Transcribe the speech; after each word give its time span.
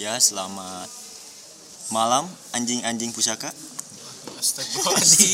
Ya, 0.00 0.16
selamat 0.16 0.88
malam 1.92 2.24
anjing-anjing 2.56 3.12
pusaka. 3.12 3.52
Astagfirullahaladzim. 4.40 5.28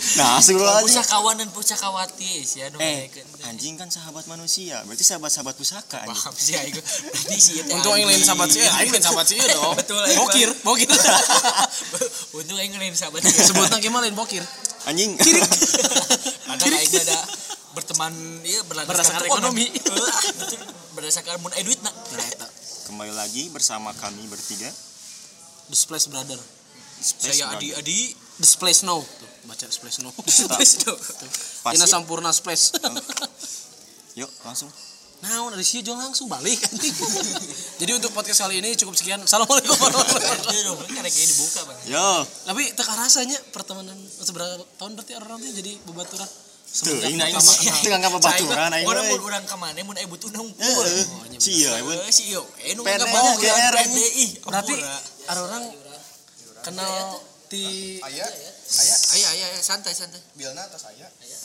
Nah, 0.16 0.40
astagfirullahaladzim. 0.40 0.88
Pusakawan 0.88 1.36
dan 1.36 1.48
pusakawati 1.52 2.40
sih 2.40 2.64
ya 2.64 2.72
Eh, 2.80 3.12
anjing 3.44 3.76
kan 3.76 3.92
sahabat 3.92 4.24
manusia, 4.24 4.80
berarti 4.88 5.04
sahabat-sahabat 5.04 5.52
pusaka 5.60 6.00
anjing. 6.00 6.16
Paham 6.16 6.32
sih 6.32 6.56
aing. 6.56 6.72
Berarti 6.80 7.36
sih 7.36 7.60
teh 7.60 7.76
Untuk 7.76 7.92
yang 7.92 8.08
lain 8.08 8.16
anjing. 8.16 8.24
sahabat 8.24 8.48
sih, 8.48 8.64
aing 8.64 8.88
lain 8.88 9.04
sahabat 9.04 9.26
sih 9.28 9.36
dong. 9.36 9.76
Betul, 9.84 10.00
aing 10.00 10.16
Bokir, 10.16 10.50
bokir. 10.64 10.88
Untung 12.40 12.56
aing 12.56 12.72
lain 12.72 12.96
sahabat. 12.96 13.20
Sebutnya 13.20 13.76
gimana 13.84 14.08
lain 14.08 14.16
bokir? 14.16 14.40
Anjing. 14.88 15.12
Karena 15.20 16.76
aing 16.80 16.94
ada 17.04 17.20
berteman 17.76 18.16
ya 18.48 18.64
berlandaskan 18.64 19.20
Berdasarkan 19.20 19.28
ekonomi. 19.28 19.68
Berdasarkan 20.96 21.36
mun 21.44 21.52
aya 21.52 21.68
duitna. 21.68 21.92
Nah, 21.92 22.28
eta. 22.32 22.45
Kembali 22.86 23.10
lagi 23.10 23.50
bersama 23.50 23.90
kami 23.98 24.30
bertiga. 24.30 24.70
The 25.66 25.74
Splash 25.74 26.06
Brother. 26.06 26.38
Space 27.02 27.34
Saya 27.34 27.50
Brother. 27.50 27.58
Adi 27.58 27.68
Adi 27.74 27.98
The 28.38 28.46
Splash 28.46 28.86
No. 28.86 29.02
Tuh, 29.02 29.30
baca 29.50 29.66
The 29.66 29.74
Splash 29.74 29.98
No. 30.06 30.14
Pasti. 30.14 30.86
Ina 31.74 31.86
Sampurna 31.90 32.30
Splash. 32.30 32.78
Yuk, 34.22 34.30
langsung. 34.46 34.70
Nah, 35.26 35.50
dari 35.50 35.66
sini 35.66 35.82
jual 35.82 35.98
langsung 35.98 36.30
balik. 36.30 36.62
Jadi 37.82 37.90
untuk 37.90 38.14
podcast 38.14 38.46
kali 38.46 38.62
ini 38.62 38.78
cukup 38.78 38.94
sekian. 38.94 39.18
Assalamualaikum 39.18 39.74
warahmatullahi 39.82 40.70
wabarakatuh. 40.70 40.86
Karena 40.86 41.10
kayak 41.10 41.28
dibuka 41.34 41.60
bang. 41.66 41.78
Yo, 41.90 42.08
Tapi 42.46 42.62
teka 42.70 42.94
rasanya 42.94 43.38
pertemanan 43.50 43.98
seberapa 43.98 44.62
tahun 44.78 44.94
berarti 44.94 45.12
orang 45.18 45.42
nanti 45.42 45.58
jadi 45.58 45.72
bebaturan. 45.90 46.30
Tuh, 46.82 46.96
ini 47.08 47.22
baturan 48.20 48.70
aing. 48.76 48.86
Orang 48.86 49.04
mun 49.08 49.20
urang 49.24 49.44
ka 49.48 49.56
mana 49.56 49.80
mun 49.84 49.96
Heeh. 49.96 51.04
Si 51.40 51.64
eh 51.64 52.72
nu. 52.76 52.82
Berarti 52.84 54.74
ada 55.26 55.40
orang 55.40 55.64
kenal 56.62 57.20
di 57.46 57.98
Aya, 58.02 58.26
Aya 58.26 58.96
aya 59.14 59.28
aya 59.38 59.46
santai 59.62 59.94
santai. 59.94 60.18
bilna 60.34 60.66
atas 60.66 60.90
aya. 60.90 61.06
Ya. 61.06 61.38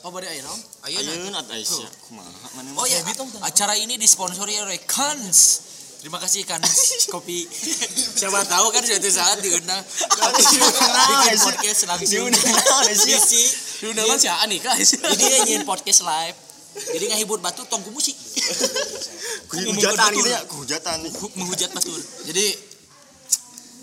Oh, 0.00 0.08
bari? 0.08 0.24
Ayeuna. 0.32 1.44
At 1.44 1.48
Aisyah. 1.52 1.90
Kumaha 2.08 2.32
mana 2.56 2.72
Oh 2.80 2.88
ya, 2.88 3.04
acara 3.44 3.76
ini 3.76 4.00
disponsori 4.00 4.56
oleh 4.56 4.80
Kans. 4.88 5.60
Terima 6.00 6.16
kasih 6.16 6.48
Kans 6.48 6.64
Kopi. 7.06 7.44
Siapa 8.18 8.40
tahu 8.48 8.72
kan 8.72 8.80
suatu 8.80 9.04
saat 9.06 9.36
diundang 9.38 9.84
bikin 10.32 11.36
podcast 11.38 11.80
langsung. 11.84 12.08
Diundang? 12.08 12.56
Isi. 12.88 13.42
Diundang 13.84 14.16
si 14.16 14.24
Ani 14.26 14.56
kah? 14.58 14.72
Ini 14.74 15.44
dia 15.44 15.60
podcast 15.62 16.00
live. 16.00 16.36
Jadi 16.70 17.04
ngahibur 17.12 17.36
batu 17.38 17.68
tong 17.68 17.84
ku 17.84 17.92
musik. 17.92 18.16
Hujatan 19.50 20.10
gitu 20.14 20.30
ya, 20.30 20.40
hujatan. 20.48 20.96
Hu- 21.04 21.34
Menghujat 21.36 21.68
batur. 21.70 22.00
Jadi 22.24 22.46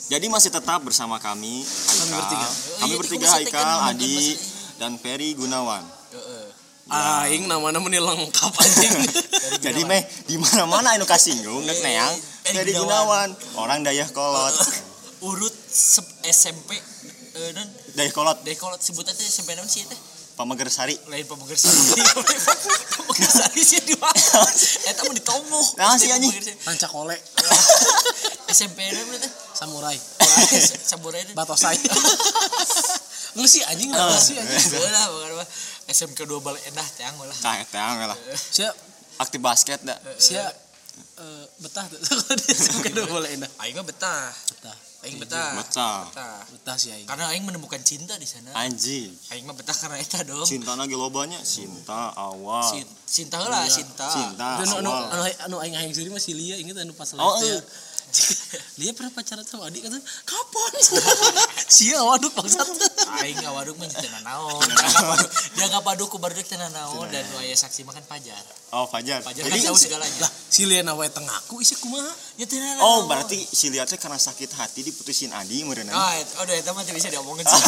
Jadi 0.07 0.25
masih 0.31 0.47
tetap 0.49 0.79
bersama 0.81 1.19
kami 1.19 1.67
Haikal. 1.67 2.15
bertiga. 2.15 2.47
Kami 2.79 2.87
Iya, 2.87 2.95
bertiga 2.95 3.27
Haikal, 3.27 3.77
Adi, 3.91 4.39
dan 4.79 4.95
Ferry 4.95 5.35
Gunawan. 5.35 5.83
Heeh. 6.87 7.23
aing 7.27 7.43
namanya 7.45 7.77
meni 7.77 7.97
lengkap 7.97 8.53
anjing. 8.53 8.93
Jadi 9.65 9.81
meh 9.83 9.99
di 10.23 10.35
mana-mana 10.35 10.93
anu 10.93 11.03
kasinggung 11.03 11.61
Iya, 11.61 11.73
nek 11.73 11.79
neang 11.81 12.13
Ferry 12.41 12.55
Ferry 12.55 12.71
Gunawan. 12.73 13.29
Gunawan, 13.35 13.59
orang 13.59 13.79
Dayah 13.81 14.07
Kolot. 14.07 14.55
Urut 15.27 15.55
sep- 15.67 16.07
SMP 16.23 16.77
eh 17.33 17.49
non 17.51 17.67
Dayah 17.91 18.11
Kolot, 18.11 18.37
dari 18.41 18.53
kalau 18.53 18.77
sebutan 18.77 19.11
teh 19.11 19.21
SMP 19.21 19.51
naon 19.53 19.65
sih 19.65 19.83
teh? 19.83 19.97
Pameger 20.33 20.69
Sari. 20.69 20.93
lain 21.09 21.25
pemegar 21.25 21.57
sari 21.57 21.73
pemegar 22.93 23.25
sari 23.27 23.57
sih 23.57 23.81
di 23.81 23.97
mana 23.97 24.13
eta 24.85 25.01
mau 25.01 25.09
ditombo 25.09 25.57
Nah, 25.73 25.97
sih, 25.97 26.13
anjing. 26.13 26.29
Rancak 26.61 26.93
oleh 26.93 27.17
SMP 28.47 28.85
nya 28.85 29.01
berarti 29.01 29.25
samurai. 29.51 29.97
samurai 30.85 31.25
Batosai. 31.33 31.73
Nggak 33.33 33.49
sih 33.49 33.61
anjing 33.65 33.89
nggak 33.89 34.13
sih 34.15 34.37
anjing. 34.37 34.77
lah 34.87 35.05
bukan 35.09 35.29
apa 35.35 35.45
SMK 35.87 36.19
dua 36.23 36.39
balik 36.39 36.63
endah 36.65 36.87
teang 36.93 37.15
lah 37.17 37.31
Tah 37.33 37.55
teang 37.65 37.97
lah. 38.01 38.17
Sia 38.33 38.69
Aktif 39.17 39.39
basket 39.39 39.81
da. 39.81 39.95
sia 40.15 40.45
eh, 41.15 41.45
betah 41.57 41.85
tuh. 41.85 41.97
Dia 42.37 42.53
suka 42.53 42.91
udah 42.91 43.05
boleh 43.07 43.29
enak. 43.33 43.49
aing 43.57 43.79
betah 43.81 44.29
Betah. 44.51 44.77
aing 44.99 45.17
betah 45.17 45.49
Betah. 45.55 45.97
betah 46.05 46.37
Betah 46.47 46.75
sih 46.75 46.89
aing. 46.91 47.05
karena 47.05 47.29
aing 47.29 47.41
menemukan 47.41 47.79
cinta 47.79 48.13
di 48.13 48.25
sana 48.25 48.49
Anjing. 48.53 49.09
aing 49.29 49.41
mah 49.43 49.53
betah 49.53 49.73
karena 49.73 49.97
eta 49.97 50.21
dong 50.21 50.43
Cinta 50.43 50.73
lagi 50.73 50.93
lobanya, 50.93 51.39
cinta 51.39 52.11
awal. 52.13 52.65
Cin- 52.67 52.93
cinta 53.07 53.37
lah 53.39 53.63
Iya. 53.63 53.73
cinta 53.73 54.05
Cinta 54.07 54.47
Anu 54.59 54.73
anu 54.77 54.89
awal. 54.91 55.29
anu 55.39 55.55
aing 55.57 55.75
aing 55.77 55.91
sendiri 55.91 56.11
masih 56.11 56.33
Lia 56.33 56.55
inget 56.55 56.75
anu 56.75 56.91
pas 56.91 57.09
Oh, 57.15 57.37
Lia 58.79 58.93
pernah 58.93 59.11
pacaran 59.11 59.43
sama 59.43 59.67
adik 59.67 59.85
kata 59.85 59.99
kapan? 60.23 60.71
Sia 61.75 61.99
waduh 61.99 62.31
bangsat. 62.31 62.67
aing 63.21 63.37
ngawaduk 63.41 63.75
mah 63.75 63.89
teu 63.89 64.09
naon 64.21 64.61
dia 65.57 65.65
nggak 65.67 65.83
paduk 65.83 66.07
ku 66.07 66.17
barudak 66.21 66.45
teu 66.45 66.57
naon 66.57 67.07
dan 67.09 67.25
nu 67.27 67.41
aya 67.41 67.55
saksi 67.57 67.83
makan 67.83 68.03
pajar 68.05 68.39
Oh, 68.67 68.83
Fajar. 68.83 69.23
pajar 69.23 69.47
kan 69.47 69.55
Jadi 69.55 69.63
tahu 69.63 69.79
segalanya 69.79 70.27
Lah 70.27 70.31
si 70.51 70.67
Lia 70.67 70.83
nawe 70.83 71.07
tengaku 71.07 71.63
isi 71.63 71.79
kumaha? 71.79 72.11
ya 72.35 72.45
naon 72.45 72.83
Oh, 72.83 72.99
berarti 73.07 73.39
si 73.39 73.71
teh 73.71 73.97
karena 73.97 74.19
sakit 74.19 74.51
hati 74.59 74.83
diputusin 74.83 75.31
Adi 75.31 75.63
meureun. 75.63 75.87
Oh, 75.87 76.11
et- 76.13 76.27
oh, 76.35 76.43
udah, 76.43 76.55
itu 76.55 76.69
mah 76.75 76.83
bisa 76.83 77.07
diomongin 77.07 77.47
sih. 77.47 77.61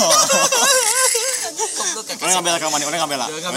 Goblok 1.80 2.04
kakak. 2.04 2.24
Orang 2.24 2.34
ngambil 2.44 2.54
ka 2.60 2.68
mana? 2.68 2.84
Orang 2.86 3.00
ngambil. 3.00 3.20
Bela, 3.20 3.26
nggak 3.40 3.54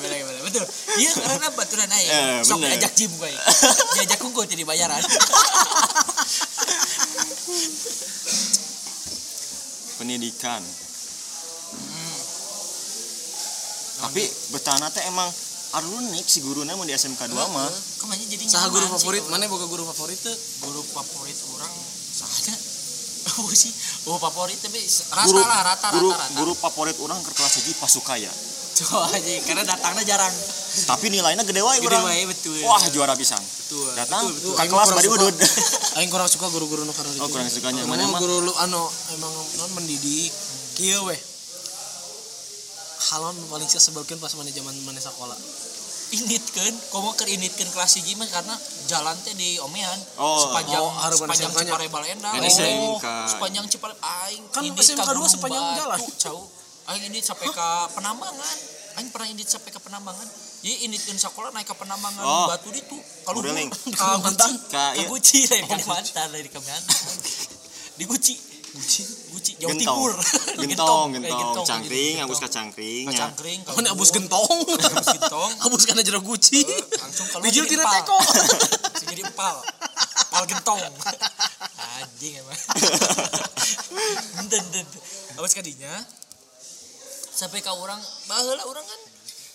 bela, 0.00 0.14
nggak 0.16 0.28
bela. 0.32 0.40
Betul. 0.48 0.64
Iya, 0.96 1.12
karena 1.12 1.48
baturan 1.52 1.88
aja. 1.92 2.08
Eh, 2.08 2.38
Sok 2.40 2.58
ajak 2.64 2.92
jim 2.96 3.10
gue. 3.12 3.30
Diajak 4.00 4.18
kungku 4.18 4.48
jadi 4.48 4.64
bayaran. 4.64 5.02
Pendidikan. 9.98 10.62
Hmm. 10.62 12.20
Tapi 13.98 14.22
betana 14.54 14.86
teh 14.94 15.02
emang 15.10 15.26
arunik 15.74 16.24
si 16.24 16.40
guruna 16.40 16.72
mau 16.78 16.86
di 16.86 16.94
SMK 16.94 17.28
2 17.28 17.34
mah. 17.34 17.68
Ke 17.98 18.04
mana 18.06 18.22
jadi 18.24 18.44
Saha 18.46 18.70
guru 18.70 18.86
favorit? 18.88 19.24
Mana 19.28 19.50
boga 19.50 19.66
guru 19.66 19.84
favorit 19.90 20.16
tuh? 20.22 20.36
Guru 20.64 20.80
favorit 20.86 21.36
orang 21.56 21.72
saja. 22.14 22.54
Oh 23.38 23.50
sih, 23.62 23.72
oh 24.08 24.16
favorit 24.16 24.56
tapi 24.56 24.80
rata 24.80 25.26
Guru 25.28 25.42
lah, 25.44 25.60
rata, 25.60 25.88
guru 25.92 26.08
rata, 26.08 26.24
rata. 26.24 26.36
guru 26.40 26.52
favorit 26.56 26.96
orang 27.04 27.20
ke 27.20 27.30
kelas 27.34 27.54
hiji 27.60 27.72
pasukaya. 27.76 28.32
Coba 28.78 29.10
aja, 29.10 29.34
karena 29.42 29.66
datangnya 29.66 30.06
jarang. 30.06 30.34
Tapi 30.68 31.08
nilainya 31.08 31.42
gede 31.42 31.60
wae 31.64 31.78
Gede 31.80 31.98
wae 31.98 32.22
betul. 32.28 32.56
Wah, 32.64 32.82
juara 32.92 33.14
pisan. 33.16 33.40
betul. 33.40 33.88
Datang 33.96 34.28
betul. 34.28 34.52
ke 34.52 34.60
Aing 34.60 34.70
kelas 34.70 34.88
bari 34.92 35.08
udud. 35.08 35.34
Aing 35.98 36.10
kurang 36.12 36.28
suka 36.28 36.46
guru-guru 36.48 36.84
nu 36.84 36.92
karena 36.92 37.12
Oh, 37.20 37.28
kurang 37.28 37.48
sukanya. 37.48 37.82
Mana 37.84 38.04
mah? 38.06 38.20
guru 38.20 38.44
lu 38.44 38.52
anu 38.60 38.82
emang 39.12 39.32
non 39.58 39.70
mendidik 39.74 40.30
kieu 40.76 41.00
weh. 41.04 41.18
Halon 43.10 43.36
paling 43.48 43.68
saya 43.70 43.80
sebelkeun 43.80 44.18
pas 44.18 44.32
mana 44.36 44.50
zaman 44.50 44.74
mana 44.84 45.00
sekolah. 45.00 45.38
Initkeun, 46.08 46.72
komo 46.88 47.12
keur 47.12 47.28
initkeun 47.28 47.68
kelas 47.68 48.00
hiji 48.00 48.16
mah 48.16 48.24
karena 48.28 48.56
jalan 48.88 49.12
teh 49.28 49.36
di 49.36 49.60
omean. 49.60 49.96
Oh. 50.16 50.40
sepanjang 50.48 50.80
Oh, 50.80 51.12
sepanjang. 51.12 51.52
Cipare 51.52 51.86
Balenda. 51.88 52.32
Ini 52.32 52.48
SMK. 52.48 53.06
sepanjang 53.36 53.64
Cipare 53.68 53.94
aing 54.00 54.42
Kan 54.48 54.64
SMK 54.72 55.04
ka 55.04 55.12
dua 55.12 55.20
Gunung 55.20 55.28
sepanjang 55.28 55.64
Batu, 55.64 55.78
jalan. 55.84 55.98
Cau. 56.16 56.38
Aing 56.88 57.04
ini 57.12 57.20
sampai 57.20 57.52
ke 57.52 57.68
Penambangan. 57.92 58.56
Aing 58.96 59.08
pernah 59.12 59.28
indit 59.28 59.48
sampai 59.48 59.68
ke 59.68 59.76
Penambangan. 59.78 60.24
Jadi 60.58 60.74
inditkeun 60.84 61.14
sekolah 61.14 61.50
naik 61.50 61.64
ke 61.64 61.74
Penambangan 61.74 62.18
Oh. 62.20 62.46
Batu 62.46 62.68
ditu. 62.68 62.98
Kalau 63.22 63.38
Modeling. 63.38 63.70
Ka 63.94 64.18
Guci. 64.20 64.52
Ka- 64.66 64.68
Ka 64.68 64.84
iya. 64.94 65.06
Guci 65.06 65.38
lain 65.46 65.64
Kalimantan 65.64 66.28
dari 66.28 66.48
Kalimantan. 66.48 67.14
Di 67.98 68.04
Guci. 68.04 68.34
Guci. 68.68 69.02
Guci 69.32 69.52
Jawa 69.56 69.70
Gentong. 69.72 69.96
Timur. 69.96 70.12
Gentong, 70.58 71.08
Eh, 71.08 71.20
gentong, 71.24 71.40
gitu. 71.56 71.60
cangkring, 71.64 72.14
Gentong. 72.14 72.28
abus 72.28 72.38
ka 72.38 72.48
cangkring. 72.48 73.04
Ka 73.04 73.12
nya. 73.12 73.20
cangkring. 73.24 73.60
ka 73.62 73.70
Mana 73.72 73.88
abus 73.90 74.08
gubur. 74.08 74.16
gentong. 74.18 74.48
Abus 74.76 75.08
gentong. 75.10 75.50
Abus 75.62 75.82
kana 75.84 76.00
jero 76.02 76.20
guci. 76.20 76.60
langsung 76.94 77.26
kalau 77.28 77.42
tina 77.42 77.64
empal. 77.78 77.94
teko. 77.96 78.18
Jadi 79.08 79.22
empal 79.24 79.54
empal 80.28 80.44
gentong 80.46 80.78
anjing 81.98 82.36
emang 82.36 82.58
dan 84.46 84.64
dan 84.70 84.86
awas 85.34 85.50
kadinya 85.50 85.88
sampai 87.32 87.58
ke 87.58 87.70
orang 87.70 87.96
baheula 88.26 88.62
orang 88.62 88.84
kan 88.84 89.00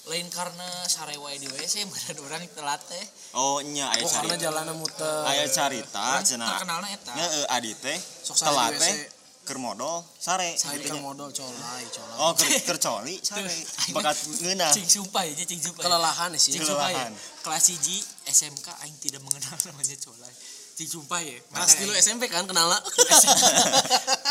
lain 0.05 0.27
karena 0.27 0.67
sarewa 0.83 1.31
di 1.31 1.47
WC 1.47 1.83
meureun 1.83 2.17
orang 2.27 2.43
telat 2.49 2.81
teh 2.83 3.05
Oh, 3.33 3.63
nya 3.63 3.87
aya 3.89 4.03
Oh 4.03 4.09
karena 4.09 4.35
carita. 4.35 4.43
jalanan 4.45 4.75
muter. 4.75 5.23
Aya 5.23 5.47
carita 5.47 6.19
cenah. 6.21 6.47
terkenalna 6.53 6.87
eta 6.87 7.13
Heeh, 7.13 7.45
Adi 7.49 7.71
teh 7.73 7.97
Sok 8.19 8.35
sare 8.35 8.51
telat 8.51 8.71
teh 8.77 8.95
keur 9.43 9.57
modal 9.57 10.03
sare. 10.15 10.55
Saya 10.55 10.75
gitu 10.77 10.87
kan 10.87 10.95
nya. 10.95 11.03
modal 11.03 11.27
colai, 11.29 11.83
colai. 11.89 12.15
Oh, 12.17 12.31
keur 12.31 12.51
keur 12.63 12.79
coli 12.79 13.15
sare. 13.27 13.47
Bakat 13.91 14.15
ngeunah. 14.39 14.71
cing 14.71 14.85
sumpah 14.85 15.23
ya 15.23 15.33
cing 15.39 15.59
sumpah 15.61 15.81
Kelelahan 15.81 16.29
sih. 16.35 16.51
cing 16.51 16.63
sumpah 16.63 16.89
ya 16.89 17.07
kelas 17.39 17.65
hiji 17.69 17.97
SMK 18.25 18.67
aing 18.83 18.95
tidak 18.99 19.19
mengenal 19.19 19.55
namanya 19.67 19.95
colai 19.99 20.31
cing 20.73 20.89
sumpah 20.89 21.19
ya 21.19 21.39
Kelas 21.47 21.71
dulu 21.75 21.91
SMP 21.93 22.27
kan 22.27 22.43
kenal 22.43 22.67
lah. 22.67 22.81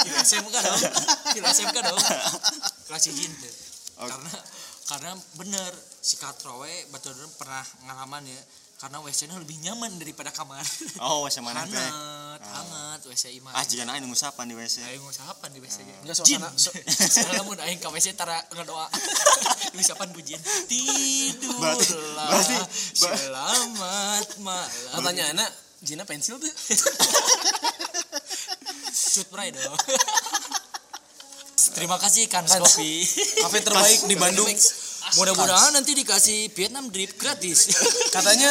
Kira 0.02 0.20
SMK 0.20 0.54
dong 0.54 0.80
Kira 1.32 1.48
SMK 1.50 1.76
dong 1.80 1.98
kelas 2.86 3.04
hiji 3.04 3.24
ente 3.24 3.50
Oke. 3.94 4.08
karena 4.08 4.32
karena 4.84 5.10
bener 5.34 5.70
si 5.98 6.16
katrowe 6.16 6.70
betul 6.88 7.14
pernah 7.34 7.62
ngalaman 7.82 8.24
ya 8.24 8.42
karena 8.76 8.98
WC-nya 8.98 9.38
lebih 9.38 9.62
nyaman 9.62 9.94
daripada 9.94 10.34
kamar 10.34 10.58
Oh, 10.98 11.22
WC 11.22 11.38
mana 11.38 11.62
teh? 11.62 11.78
hangat 11.78 12.42
hangat 12.42 13.00
WC 13.06 13.30
imah 13.38 13.54
Ah, 13.54 13.62
jika 13.62 13.86
aing 13.86 14.02
nunggu 14.02 14.18
sapan 14.18 14.50
di 14.50 14.58
WC. 14.58 14.82
ayo 14.82 14.98
ngusahapan 15.00 15.54
di 15.54 15.62
WC 15.62 15.76
nya 15.80 15.94
Enggak 16.02 16.16
suasana 16.18 16.50
su- 16.58 16.74
Soalnya 17.14 17.46
mun 17.46 17.62
aing 17.62 17.78
ka 17.78 17.94
WC 17.94 18.10
tara 18.12 18.42
ngadoa. 18.50 18.90
Ngusapan 19.78 20.10
pujian. 20.10 20.42
Tidurlah. 20.70 21.62
Berarti- 21.62 21.94
berarti- 22.26 22.58
ber- 22.98 23.18
selamat 23.22 24.26
malam. 24.42 24.66
pertanyaannya 24.98 25.46
Jina 25.78 26.02
pensil 26.02 26.38
tuh 26.38 26.50
Shoot 28.90 29.28
pride 29.28 29.54
dong. 29.56 29.78
Terima 31.70 31.94
kasih 31.96 32.26
Kans 32.26 32.50
Kans. 32.50 32.58
Coffee. 32.60 33.06
kafe 33.44 33.58
terbaik 33.60 34.00
di 34.04 34.16
Bandung 34.16 34.50
Mudah-mudahan 35.12 35.74
nanti 35.74 35.92
dikasih 35.92 36.48
Vietnam 36.50 36.88
drip 36.88 37.14
gratis. 37.14 37.68
katanya 38.16 38.50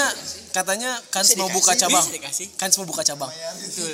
katanya 0.51 0.91
Kans 1.09 1.35
mau 1.35 1.47
buka 1.47 1.73
cabang. 1.73 2.05
Kans 2.55 2.73
mau 2.77 2.85
buka 2.85 3.01
cabang 3.01 3.31
Betul. 3.57 3.91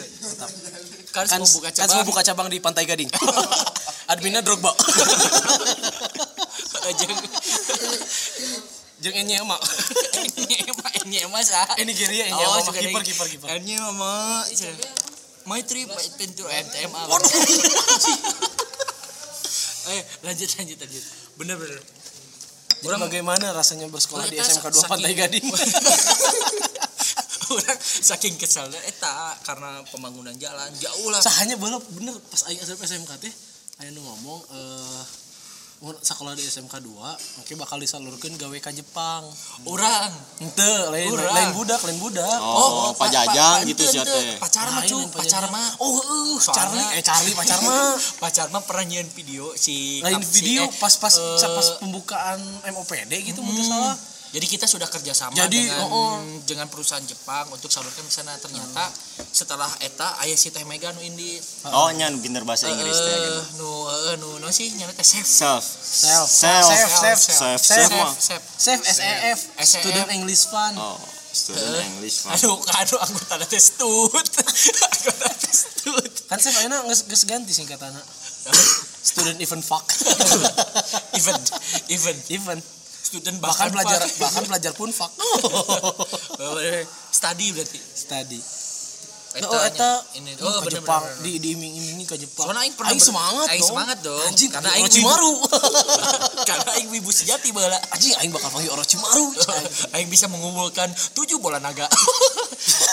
Kans, 1.09 1.29
Kans 1.29 1.39
mau 1.39 1.49
buka 1.53 1.69
Kans 1.69 1.77
cabang. 1.79 1.95
mau 1.95 2.05
buka 2.05 2.21
cabang 2.23 2.47
di 2.49 2.57
Pantai 2.59 2.83
Gading 2.83 3.09
adminnya 4.11 4.41
Drogba 4.41 4.73
Jeung 6.97 7.17
jeung 8.97 9.15
Enyema 9.15 9.57
nyema 10.33 10.87
nyema 11.05 11.39
sah. 11.41 11.69
eh 11.77 11.85
Nigeria 11.85 12.25
Oh, 12.27 12.33
Enyema 12.33 12.57
suka 12.59 12.73
kiper 12.75 12.99
dari- 12.99 13.07
kiper 13.07 13.27
kiper 13.29 13.47
Ini 13.61 13.73
mama. 13.77 14.41
My 15.47 15.61
trip 15.63 15.87
pintu 16.17 16.43
MTM? 16.43 16.91
Waduh. 16.91 17.31
Eh, 19.89 20.03
lanjut 20.21 20.49
lanjut 20.53 20.77
lanjut. 20.77 21.03
Bener 21.35 21.55
bener. 21.55 21.81
Jadi 22.77 22.97
bagaimana 22.99 23.49
rasanya 23.51 23.87
bersekolah 23.87 24.27
di 24.27 24.37
SMK 24.37 24.69
2 24.69 24.75
saking- 24.75 24.85
Pantai 24.87 25.13
Gading 25.13 25.45
Orang 27.47 27.79
saking 27.79 28.35
keselnya 28.35 28.75
eta 28.83 29.31
karena 29.41 29.79
pembangunan 29.87 30.35
jalan 30.35 30.67
jauh 30.77 31.07
lah. 31.07 31.17
sahanya 31.17 31.55
belum 31.55 31.79
bener 31.95 32.11
pas 32.27 32.43
aing 32.45 32.59
asup 32.59 32.75
SMK 32.77 33.07
teh 33.17 33.33
nu 33.87 34.03
ngomong 34.03 34.41
eh 34.51 35.03
mun 35.07 35.26
sekolah 35.79 36.33
di 36.33 36.41
SMK 36.41 36.81
2 36.81 36.89
oke 37.37 37.53
bakal 37.55 37.77
disalurkeun 37.77 38.33
gawe 38.33 38.57
ka 38.57 38.71
Jepang 38.71 39.21
Orang. 39.63 40.09
Henteu 40.37 40.89
lain 40.89 41.05
Urang. 41.07 41.29
lain 41.29 41.49
budak 41.53 41.77
lain 41.79 41.97
budak 41.97 42.39
Oh, 42.39 42.89
pa- 42.91 43.05
pajajang 43.05 43.61
pa- 43.61 43.67
gitu 43.67 43.81
ente, 43.81 43.91
sih 43.91 43.99
ente. 43.99 44.09
teh. 44.09 44.37
Pacar 44.37 44.65
mah 44.67 44.81
Lain, 44.81 44.89
cu, 44.89 44.97
lain 44.97 45.09
pacar 45.11 45.43
mah. 45.47 45.69
oh 45.77 45.93
uh, 45.93 46.37
Charlie 46.43 46.87
eh 46.91 47.01
Charlie 47.01 47.31
pacar 47.31 47.59
mah 47.61 47.93
Pacar 48.23 48.47
mah 48.49 48.61
pernah 48.61 48.85
nyian 48.85 49.05
video 49.07 49.53
si 49.53 50.01
lain 50.01 50.17
video 50.23 50.65
pas 50.75 50.93
pas 50.93 51.13
pas 51.39 51.67
pembukaan 51.77 52.41
MOPD 52.65 53.13
gitu 53.23 53.39
mungkin 53.39 53.61
salah 53.63 53.93
Jadi 54.27 54.43
kita 54.45 54.67
sudah 54.67 54.85
kerjasama 54.85 55.31
Jadi, 55.33 55.71
dengan 55.71 55.87
oh, 55.87 55.89
oh. 55.89 56.15
dengan 56.43 56.67
perusahaan 56.67 57.01
Jepang 57.01 57.47
untuk 57.47 57.71
salurkan 57.71 58.03
ke 58.03 58.11
sana. 58.11 58.35
Ternyata 58.37 58.91
setelah 59.31 59.71
eta 59.79 60.19
aya 60.19 60.35
si 60.35 60.51
Teh 60.51 60.67
Mega 60.67 60.91
nu 60.91 60.99
indi 60.99 61.39
Oh, 61.63 61.87
nya 61.95 62.11
nu 62.11 62.19
pinter 62.19 62.43
bahasa 62.43 62.67
Inggris 62.67 62.91
teh 62.93 63.07
eh 63.07 63.19
gitu. 63.23 63.41
nu 63.63 63.69
eh, 63.87 64.15
nu 64.19 64.29
nu 64.37 64.47
sih 64.51 64.67
nyana 64.75 64.91
teh 64.91 65.01
chef. 65.01 65.23
Self. 65.23 65.63
self 65.63 66.27
Self. 66.27 66.63
self 66.67 66.89
self 66.91 67.19
Self. 67.19 67.59
Self. 67.63 67.89
Self 68.19 68.43
self 68.59 68.81
SEF 68.83 69.37
SEF. 69.63 69.63
student 69.63 70.09
English 70.11 70.43
fund 70.51 70.75
Oh, 70.75 70.99
student 71.31 71.71
Eh, 71.79 71.87
English. 71.95 72.27
Pak. 72.27 72.35
Aduh, 72.35 72.59
aduh 72.83 72.99
anggota 72.99 73.35
teh 73.47 73.61
stut. 73.63 74.27
anggota 74.91 75.27
teh 75.39 75.53
stut. 75.55 76.13
kan 76.27 76.37
self 76.37 76.59
ayeuna 76.59 76.83
geus 76.83 77.07
geus 77.07 77.23
ganti 77.23 77.55
singkatanna 77.55 78.03
student 79.03 79.39
event 79.39 79.63
fuck 79.63 79.83
event, 81.19 81.45
event, 81.87 82.21
event 82.27 82.63
student 83.07 83.37
bahkan 83.39 83.71
bahkan 83.71 83.87
pelajar 83.87 83.99
bahkan 84.19 84.43
pelajar 84.43 84.71
pun 84.75 84.89
fuck. 84.91 85.11
Study 87.17 87.47
berarti. 87.55 87.79
study. 87.79 88.39
Eta 89.37 89.53
oh 89.53 89.61
eta 89.69 89.91
ini 90.17 90.33
oh, 90.41 90.49
ke 90.49 90.65
bener, 90.65 90.81
Jepang 90.81 91.03
bener. 91.05 91.21
di 91.21 91.31
diiming-imingi 91.37 92.05
ke 92.09 92.17
Jepang. 92.17 92.49
Soalnya 92.49 92.65
aing 92.65 92.73
pernah 92.73 92.89
aing 92.89 93.03
semangat 93.03 93.47
aing 93.53 93.61
dong. 93.61 93.69
semangat 93.69 93.97
dong. 94.01 94.21
anjing 94.25 94.49
Karena 94.49 94.69
aing 94.73 94.89
Cimaru. 94.89 95.33
Karena 96.49 96.69
aing 96.79 96.89
wibu 96.89 97.11
sejati 97.13 97.53
bala. 97.53 97.77
anjing 97.93 98.17
aing 98.17 98.33
bakal 98.33 98.49
panggil 98.49 98.73
orang 98.73 98.87
Cimaru. 98.89 99.25
Aing 99.93 100.09
bisa 100.09 100.25
mengumpulkan 100.25 100.89
tujuh 101.13 101.37
bola 101.37 101.61
naga. 101.61 101.85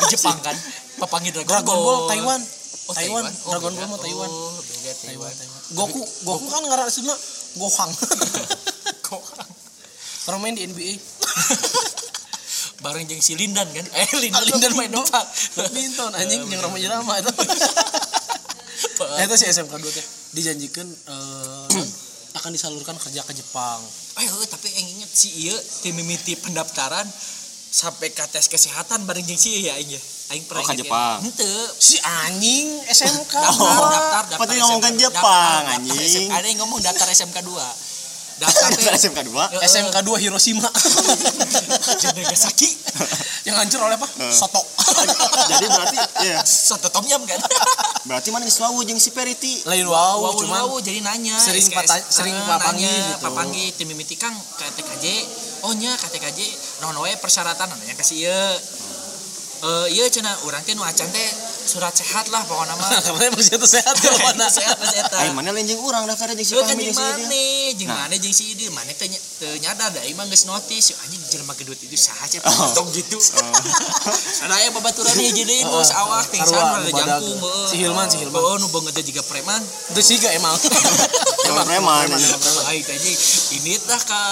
Di 0.05 0.06
Jepang 0.12 0.37
kan. 0.44 0.56
Papangi 1.00 1.32
Dragon, 1.32 1.49
Dragon 1.49 1.76
Ball 1.81 2.00
Taiwan. 2.12 2.40
Oh, 2.84 2.94
Taiwan. 2.94 3.25
Oh, 3.25 3.50
Dragon 3.56 3.72
beda. 3.72 3.81
Ball 3.81 3.90
mah 3.96 4.00
Taiwan. 4.05 4.28
Oh, 4.28 4.58
beda 4.61 4.93
Taiwan. 5.00 5.32
Goku 5.72 6.02
Goku 6.28 6.46
kan 6.52 6.62
ngaran 6.69 6.87
aslinya 6.93 7.16
Gohang 7.56 7.90
Kok 9.00 9.22
pernah 10.25 10.41
main 10.41 10.53
di 10.53 10.65
NBA 10.65 10.93
bareng 12.82 13.05
jeung 13.05 13.19
si 13.19 13.32
Lindan 13.35 13.65
kan? 13.67 13.87
Eh 13.87 14.09
Lindan, 14.19 14.37
Ah, 14.37 14.44
Lindan 14.47 14.73
main 14.75 14.91
dong. 14.91 15.00
doang. 15.03 15.26
badminton 15.55 16.11
anjing 16.15 16.41
yang 16.44 16.61
ramah 16.61 16.76
irama 16.76 17.12
itu 17.17 17.32
itu 19.25 19.35
si 19.35 19.47
SMK 19.47 19.73
2 19.73 19.88
teh 19.91 20.06
dijanjikan 20.32 20.85
eh, 20.85 21.85
akan 22.37 22.50
disalurkan 22.50 22.97
kerja 22.99 23.23
ke 23.23 23.32
Jepang 23.32 23.81
Eh, 24.15 24.23
eh, 24.23 24.47
tapi 24.47 24.69
yang 24.71 24.87
inget 24.91 25.11
si 25.11 25.29
iya 25.41 25.55
tim 25.81 25.93
mimiti 25.93 26.37
pendaftaran 26.37 27.06
sampai 27.71 28.09
ke 28.09 28.23
tes 28.29 28.47
kesehatan 28.47 29.03
bareng 29.03 29.23
jeung 29.23 29.35
si 29.35 29.61
iya 29.61 29.75
aing 29.75 29.91
ya. 29.91 30.03
Aing 30.26 30.44
pernah 30.44 30.62
Oh, 30.62 30.69
ke 30.69 30.76
Jepang. 30.76 31.19
ya. 31.19 31.25
Henteu. 31.25 31.62
si 31.75 31.97
anjing 31.99 32.69
SMK 32.87 33.32
Daftar, 33.35 33.50
dua. 33.53 33.88
daftar, 33.91 34.23
daftar. 34.25 34.38
Pati 34.41 34.55
ngomongkan. 34.56 34.93
Jepang, 34.94 35.21
Daftar, 35.21 35.50
daftar 35.59 35.75
anjing. 35.75 35.99
SMK. 36.00 36.31
Ada 36.32 36.47
yang 36.47 36.59
ngomong 36.62 36.81
daftar 36.81 37.06
SMK 37.09 37.37
2. 37.43 37.50
Daftar 38.34 38.69
teh 38.75 38.90
SMK 38.90 39.19
2. 39.31 39.62
SMK 39.62 39.96
2 40.02 40.22
Hiroshima 40.26 40.66
jeung 42.02 42.14
Nagasaki. 42.14 42.69
yang 43.44 43.54
hancur 43.60 43.84
oleh 43.84 43.94
apa 43.94 44.08
soto 44.32 44.62
Jadi 45.52 45.66
berarti 45.69 45.98
ya, 46.25 46.40
Soto 46.42 46.88
tom 46.88 47.04
yum 47.04 47.22
kan. 47.22 47.36
berarti 48.08 48.28
mana 48.32 48.44
geus 48.44 48.56
wawu 48.58 48.82
jeung 48.82 48.96
si 48.96 49.12
Periti. 49.12 49.60
lain 49.64 49.84
Wow, 49.84 50.32
cuman 50.34 50.66
wow, 50.66 50.81
jadi 50.81 51.00
nanya 51.00 51.36
sering 51.36 51.62
SKS, 51.62 51.76
pata- 51.76 52.04
sering 52.08 52.34
eh, 52.34 52.44
papangi 52.44 52.84
nanya, 52.84 52.94
gitu. 52.96 53.22
papangi 53.22 53.64
tim 53.76 53.86
mimiti 53.86 54.16
kang 54.16 54.34
ke 54.56 54.66
TKJ 54.76 55.04
oh 55.64 55.72
nya 55.76 55.92
ke 55.94 56.08
TKJ 56.10 56.40
naon 56.80 56.96
we 57.00 57.12
persyaratan 57.16 57.69
nanya 57.70 57.94
kasih 57.94 58.28
ieu 58.28 58.48
eh 59.64 59.87
iya 59.96 60.05
cenah 60.12 60.37
urang 60.44 60.61
teh 60.61 60.76
nu 60.76 60.84
acan 60.84 61.08
teh 61.08 61.28
surat 61.64 61.96
sehat 61.96 62.28
lah 62.28 62.44
pokoknya 62.44 62.76
mah 62.76 62.93
karena 63.08 63.32
emang 63.32 63.40
situ 63.40 63.64
sehat 63.64 63.96
kalau 63.96 64.20
mana 64.28 64.44
sehat 64.52 64.76
pas 64.76 64.93
eta 64.93 65.16
Aing 65.25 65.32
mana 65.32 65.56
lain 65.56 65.64
jeung 65.64 65.81
urang 65.81 66.05
daftar 66.05 66.37
jeung 66.37 66.44
si 66.44 66.52
kan 66.52 66.69
Fahmi 66.69 66.84
jeung 66.84 66.93
si 66.93 67.00
Idil. 67.00 67.25
mana, 67.25 67.40
jeung 67.72 67.88
Nah. 67.88 67.96
mana 68.05 68.14
jeung 68.20 68.34
si 68.37 68.44
Idil, 68.52 68.70
mana 68.76 68.93
teh 68.93 69.08
nyadar 69.64 69.88
da 69.88 70.05
imah 70.05 70.28
geus 70.28 70.44
notis, 70.44 70.93
Yuk, 70.93 70.99
anjing 71.00 71.20
jelema 71.32 71.56
gedut 71.56 71.81
itu 71.81 71.96
saha 71.96 72.28
cenah 72.28 72.44
Oh. 72.44 72.69
tong 72.76 72.93
gitu. 72.93 73.16
Ada 74.44 74.52
aya 74.61 74.69
babaturan 74.76 75.16
hiji 75.16 75.49
deui 75.49 75.64
bos 75.64 75.88
Oh, 75.88 76.20
sarua, 76.20 76.20
ada 76.20 76.84
nu 76.84 76.93
badag. 76.93 77.25
jangkung. 77.25 77.40
Si 77.64 77.75
Hilman, 77.81 78.06
si 78.12 78.16
Hilman. 78.21 78.37
Oh, 78.44 78.61
nu 78.61 78.68
beungeut 78.68 79.00
juga 79.00 79.25
preman. 79.25 79.64
itu 79.64 80.00
sih 80.04 80.21
gak 80.21 80.37
emang 80.37 80.52
Emang 81.49 81.64
preman. 81.64 82.04
teh 82.12 82.92
anjing, 82.92 83.16
ini 83.56 83.73
tah 83.80 84.00
ka 84.04 84.23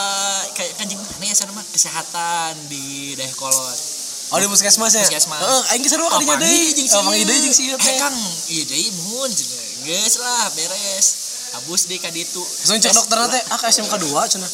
kayak 0.53 0.77
kanjing 0.77 1.01
mana 1.01 1.25
ya 1.25 1.35
sana 1.35 1.57
mah 1.57 1.65
kesehatan 1.73 2.53
di 2.69 3.17
daerah 3.17 3.33
kolot. 3.41 4.02
Oh 4.33 4.39
di 4.41 4.47
puskesmas 4.49 4.93
ya 4.97 5.05
Puskesmas. 5.05 5.39
Heeh, 5.39 5.63
aing 5.77 5.85
seru 5.85 6.09
kali 6.09 6.25
nya 6.25 6.37
deui 6.41 6.73
oh 6.73 7.03
panggil 7.05 7.25
deui 7.29 7.41
jeung 7.45 7.55
si 7.55 7.63
ieu 7.69 7.77
Eh 7.77 7.85
teh 7.85 7.95
Kang, 8.01 8.17
ieu 8.49 8.65
deui 8.65 8.89
muhun 9.05 9.29
cenah. 9.29 9.61
Geus 9.85 10.15
lah 10.19 10.49
beres. 10.57 11.07
Abus 11.53 11.85
deui 11.85 12.01
ka 12.01 12.09
ditu. 12.09 12.41
Langsung 12.41 12.81
cek 12.81 12.97
dokter 12.97 13.17
nanti, 13.21 13.37
ah 13.53 13.59
ke 13.61 13.69
SMK 13.69 13.93
2 14.01 14.33
cenah. 14.33 14.51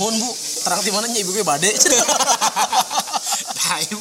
Mohon 0.00 0.14
bu, 0.16 0.30
terang 0.64 0.80
di 0.80 0.90
mana 0.96 1.06
nya 1.12 1.20
ibu 1.20 1.30
gue 1.36 1.44
bade 1.44 1.68
cenah. 1.76 2.00
Nah 3.68 3.84
ibu, 3.84 4.00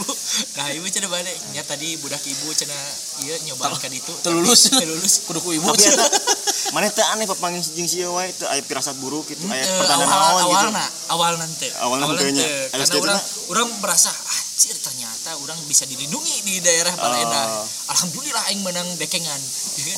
nah 0.55 0.71
ibu 0.71 0.87
cenah 0.87 1.11
balik. 1.11 1.35
Nya 1.51 1.59
tadi 1.67 1.99
budak 1.99 2.23
ibu 2.23 2.47
cenah 2.55 2.83
ieu 3.27 3.35
nyobaan 3.51 3.75
ka 3.75 3.91
ditu. 3.91 4.15
Telulus. 4.23 4.71
Telulus. 4.71 5.13
Kudu 5.27 5.43
ku 5.43 5.51
ibu 5.51 5.67
cenah. 5.75 6.07
mana 6.73 6.87
teh 6.87 7.03
aneh 7.11 7.27
papanggih 7.27 7.59
jeung 7.75 7.83
si 7.83 7.99
wae 8.07 8.31
teu 8.31 8.47
aya 8.47 8.63
pirasat 8.63 8.95
buruk 9.03 9.27
gitu, 9.27 9.43
aya 9.51 9.59
Eh, 9.59 9.75
pertanda 9.75 10.07
awal, 10.07 10.15
naon 10.15 10.39
gitu. 10.39 10.47
awalna, 10.47 10.85
awal 11.11 11.33
nanti. 11.35 11.67
Awalna 11.83 12.05
henteu 12.15 12.31
nya. 12.31 12.47
Aya 12.47 12.83
Karena 12.87 12.95
orang 13.03 13.19
orang 13.51 13.67
merasa 13.83 14.11
anjir 14.57 14.73
ternyata 14.81 15.37
orang 15.45 15.53
bisa 15.69 15.85
dilindungi 15.85 16.41
di 16.41 16.57
daerah 16.65 16.89
Balenda. 16.97 17.61
Oh. 17.61 17.93
Alhamdulillah 17.93 18.41
aing 18.49 18.65
menang 18.65 18.89
dekengan. 18.97 19.37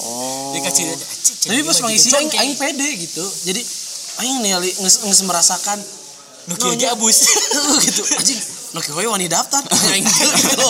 Oh. 0.03 0.51
Dikasih 0.59 0.83
anjir. 0.83 1.07
Tapi 1.47 1.63
pas 1.63 1.79
mengisi 1.79 2.11
aing 2.11 2.27
aing 2.27 2.55
pede 2.59 2.89
gitu. 2.99 3.23
Jadi 3.47 3.63
aing 4.19 4.43
ningali 4.43 4.67
geus 4.75 4.99
geus 4.99 5.23
merasakan 5.23 5.79
nu 6.51 6.59
kieu 6.59 6.75
ge 6.75 6.91
abus. 6.91 7.23
gitu. 7.87 8.03
Anjing, 8.19 8.39
nu 8.75 8.83
kieu 8.83 8.99
we 8.99 9.07
wani 9.07 9.31
daftar. 9.31 9.63
Aing 9.95 10.03
gitu. 10.03 10.67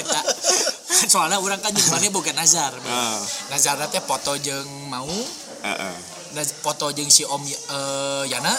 Eta. 0.00 0.20
Soalnya 1.12 1.44
orang 1.44 1.60
kan 1.60 1.76
jeung 1.76 2.08
boga 2.16 2.32
nazar. 2.32 2.72
Ah. 2.88 3.20
Nazar 3.52 3.84
teh 3.92 4.00
foto 4.00 4.32
jeung 4.40 4.88
mau 4.88 5.12
Heeh. 5.60 5.92
Naz- 5.92 6.19
foto 6.62 6.90
jeung 6.94 7.10
si 7.10 7.26
Om 7.26 7.42
eh, 7.42 8.24
Yana, 8.30 8.52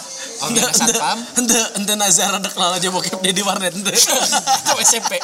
Om 0.46 0.52
Yana 0.56 0.74
Satpam, 0.74 1.20
Henteu 1.40 1.64
henteu 1.80 1.96
nazar 1.96 2.36
ada 2.36 2.50
kelala 2.52 2.78
aja 2.78 2.92
bokep 2.92 3.24
di 3.24 3.42
warnet 3.44 3.72
henteu. 3.74 3.96
itu 4.62 4.74
SMP. 4.84 5.18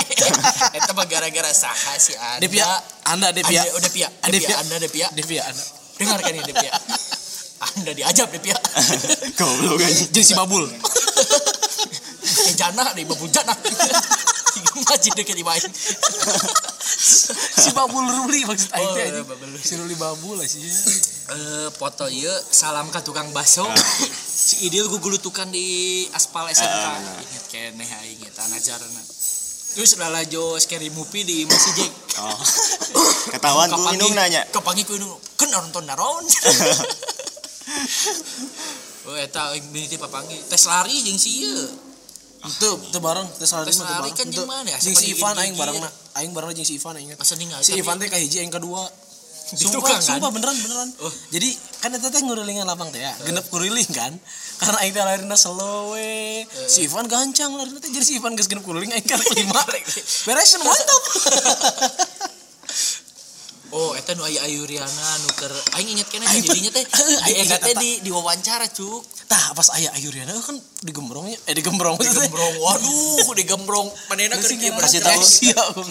Eta 0.74 0.92
mah 0.96 1.06
gara-gara 1.06 1.52
saha 1.52 1.94
si 2.00 2.16
Anda. 2.16 2.44
Devia, 2.44 2.68
Anda 3.08 3.30
Devia. 3.36 3.62
Anda, 3.64 3.76
oh 3.76 3.82
Devia. 3.82 4.08
Devia, 4.28 4.56
Anda 4.60 4.76
Devia. 4.80 5.08
Devia 5.12 5.42
Anda. 5.48 5.66
Dengarkan 5.98 6.32
ini 6.34 6.44
Devia. 6.46 6.72
Anda 7.58 7.92
diajab 7.94 8.30
Devia. 8.30 8.58
Goblok 9.40 9.82
anjing. 9.82 10.10
Jeung 10.14 10.26
si 10.26 10.34
Babul. 10.38 10.66
Ke 12.28 12.54
jana 12.60 12.94
deh, 12.94 13.04
babul 13.08 13.30
jana. 13.34 13.54
Masjid 14.88 15.14
deket 15.14 15.38
ibain 15.38 15.64
si 17.58 17.70
babul 17.74 18.02
ruli 18.04 18.44
maksud 18.44 18.70
aing 18.74 18.88
Oh, 18.88 18.96
teh 18.96 19.04
iya, 19.04 19.12
anjing. 19.14 19.28
babul 19.28 19.50
si 19.58 19.74
ruli 19.76 19.96
babul 19.96 20.36
lah 20.40 20.48
sih. 20.48 20.64
Eh 21.28 21.68
foto 21.76 22.08
ieu 22.08 22.32
salam 22.48 22.88
ka 22.88 23.04
tukang 23.04 23.30
baso 23.32 23.68
si 24.24 24.66
Idil 24.66 24.88
gugulutukan 24.88 25.52
di 25.52 26.08
aspal 26.12 26.48
SMK 26.48 26.86
inget 27.20 27.46
keneh 27.52 27.90
aing 28.02 28.22
eta 28.24 28.48
najarna 28.48 29.02
terus 29.76 29.94
lalajo 30.00 30.58
scary 30.58 30.90
movie 30.90 31.22
di 31.22 31.46
Masih 31.46 31.74
Jack 31.76 31.92
oh. 32.18 32.40
Ketahuan 33.30 33.70
ku 33.70 33.84
indung 33.92 34.16
nanya 34.16 34.42
kepangi 34.50 34.82
ku 34.82 34.96
indung 34.96 35.14
kan 35.36 35.52
nonton 35.52 35.84
naron. 35.86 36.24
Oh, 39.08 39.16
eta 39.16 39.56
aing 39.56 39.72
mimiti 39.72 39.96
papangi 39.96 40.36
tes 40.52 40.68
lari 40.68 41.00
jeung 41.00 41.16
si 41.16 41.40
ieu. 41.40 41.64
Itu 42.38 42.70
itu 42.94 43.00
bareng 43.02 43.28
tes 43.42 43.50
lari 43.50 43.66
Tes 43.72 43.78
mah 43.82 43.86
teu 43.88 43.96
lari 43.98 44.12
bareng 44.14 44.16
kan 44.18 44.66
ya? 44.70 44.78
jeung 44.78 44.98
si 44.98 45.06
Ivan 45.18 45.36
aing 45.42 45.56
bareng 45.58 45.76
aing 46.22 46.32
bareng 46.38 46.50
jeung 46.54 46.68
si 46.68 46.78
Ivan 46.78 46.94
aing 47.02 47.10
si 47.66 47.72
Ivan 47.80 47.96
teh 47.98 48.10
kahiji 48.12 48.46
yang 48.46 48.54
kedua 48.54 48.86
Sumpah, 49.48 49.96
kan? 49.96 50.04
sumpah 50.04 50.28
beneran 50.28 50.60
beneran. 50.60 50.92
Oh. 51.00 51.14
Jadi 51.32 51.56
kan 51.80 51.96
eta 51.96 52.12
teh 52.12 52.20
ngurilingan 52.20 52.68
lapang 52.68 52.92
teh 52.92 53.00
ya, 53.00 53.16
genep 53.24 53.48
kuriling 53.48 53.88
kan. 53.96 54.12
Karena 54.60 54.78
aing 54.84 54.92
teh 54.92 55.00
larina 55.00 55.40
slow 55.40 55.96
we. 55.96 56.44
Si 56.68 56.84
Ivan 56.84 57.08
gancang 57.08 57.56
larina 57.56 57.80
teh 57.80 57.88
jadi 57.88 58.04
si 58.04 58.20
Ivan 58.20 58.36
geus 58.36 58.52
genep 58.52 58.68
kuriling 58.68 58.92
aing 58.92 59.08
kan 59.08 59.16
lima. 59.40 59.64
Beresin 60.28 60.60
mantap. 60.68 61.04
Oh, 63.76 63.92
eta 64.00 64.16
nu 64.16 64.24
aya 64.24 64.48
Ayuriana 64.48 65.08
nu 65.24 65.30
keur 65.36 65.52
aing 65.76 65.92
inget 65.92 66.08
Aing 66.08 66.44
jadinya 66.44 66.72
teh 66.72 66.84
eta 67.44 67.58
teh 67.60 67.76
di 67.76 68.00
di 68.00 68.10
wawancara 68.10 68.64
cuk. 68.72 69.04
Tah 69.28 69.52
pas 69.52 69.68
aya 69.76 69.92
Ayuriana 70.00 70.32
kan 70.40 70.56
digembrongnya 70.88 71.36
eh 71.44 71.54
digembrong 71.56 72.00
Di 72.00 72.08
gembrong. 72.08 72.54
Waduh, 72.64 73.28
di 73.36 73.44
gembrong. 73.44 73.88
Manehna 74.08 74.40
keur 74.40 74.56
kieu 74.56 74.72
kasih 74.72 75.04
tahu 75.04 75.20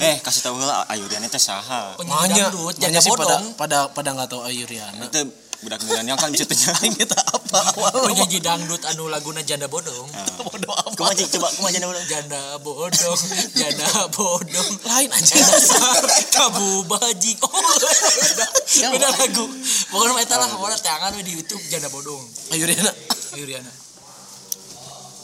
eh 0.00 0.16
kasih 0.25 0.40
tahu 0.49 0.56
heula 0.56 0.88
Ayuriana 0.88 1.28
teh 1.28 1.40
saha 1.40 2.00
Manya, 2.09 2.49
manya 2.49 3.00
sih 3.04 3.12
pada 3.12 3.37
bodong. 3.37 3.45
pada 3.61 3.78
pada 3.92 4.09
nggak 4.16 4.28
tahu 4.33 4.42
Ayuriana. 4.49 5.04
itu 5.12 5.28
budak 5.64 5.80
milenial 5.88 6.16
kan 6.20 6.28
bisa 6.28 6.44
Aing 6.82 6.92
eta 7.00 7.16
apa 7.16 7.58
awal 7.72 8.12
Penyanyi 8.12 8.38
dangdut 8.44 8.82
anu 8.92 9.08
laguna 9.08 9.40
janda 9.40 9.64
bodong. 9.70 10.08
bodoh 10.46 10.75
apa. 10.76 10.92
kumaha 10.92 11.14
Cik? 11.16 11.38
coba 11.38 11.48
kumaha 11.56 11.72
jana 11.72 11.86
Janda 12.04 12.40
bodong, 12.60 13.20
janda 13.56 13.88
bodong. 14.12 14.70
Lain 14.88 15.08
anjing. 15.08 15.40
Dasar 15.40 16.04
kabu 16.32 16.84
bajing. 16.90 17.38
Oh, 17.46 17.62
beda, 17.62 18.46
beda 18.92 19.08
lagu. 19.16 19.44
Pokoknya 19.88 20.12
mah 20.12 20.22
eta 20.22 20.36
lah, 20.36 20.48
pokoknya 20.50 20.78
tangan 20.82 21.10
we 21.16 21.22
di 21.25 21.32
YouTube 21.38 21.62
janda 21.72 21.88
bodong. 21.88 22.20
Ayuriana. 22.52 22.92
Ayuriana. 23.32 23.70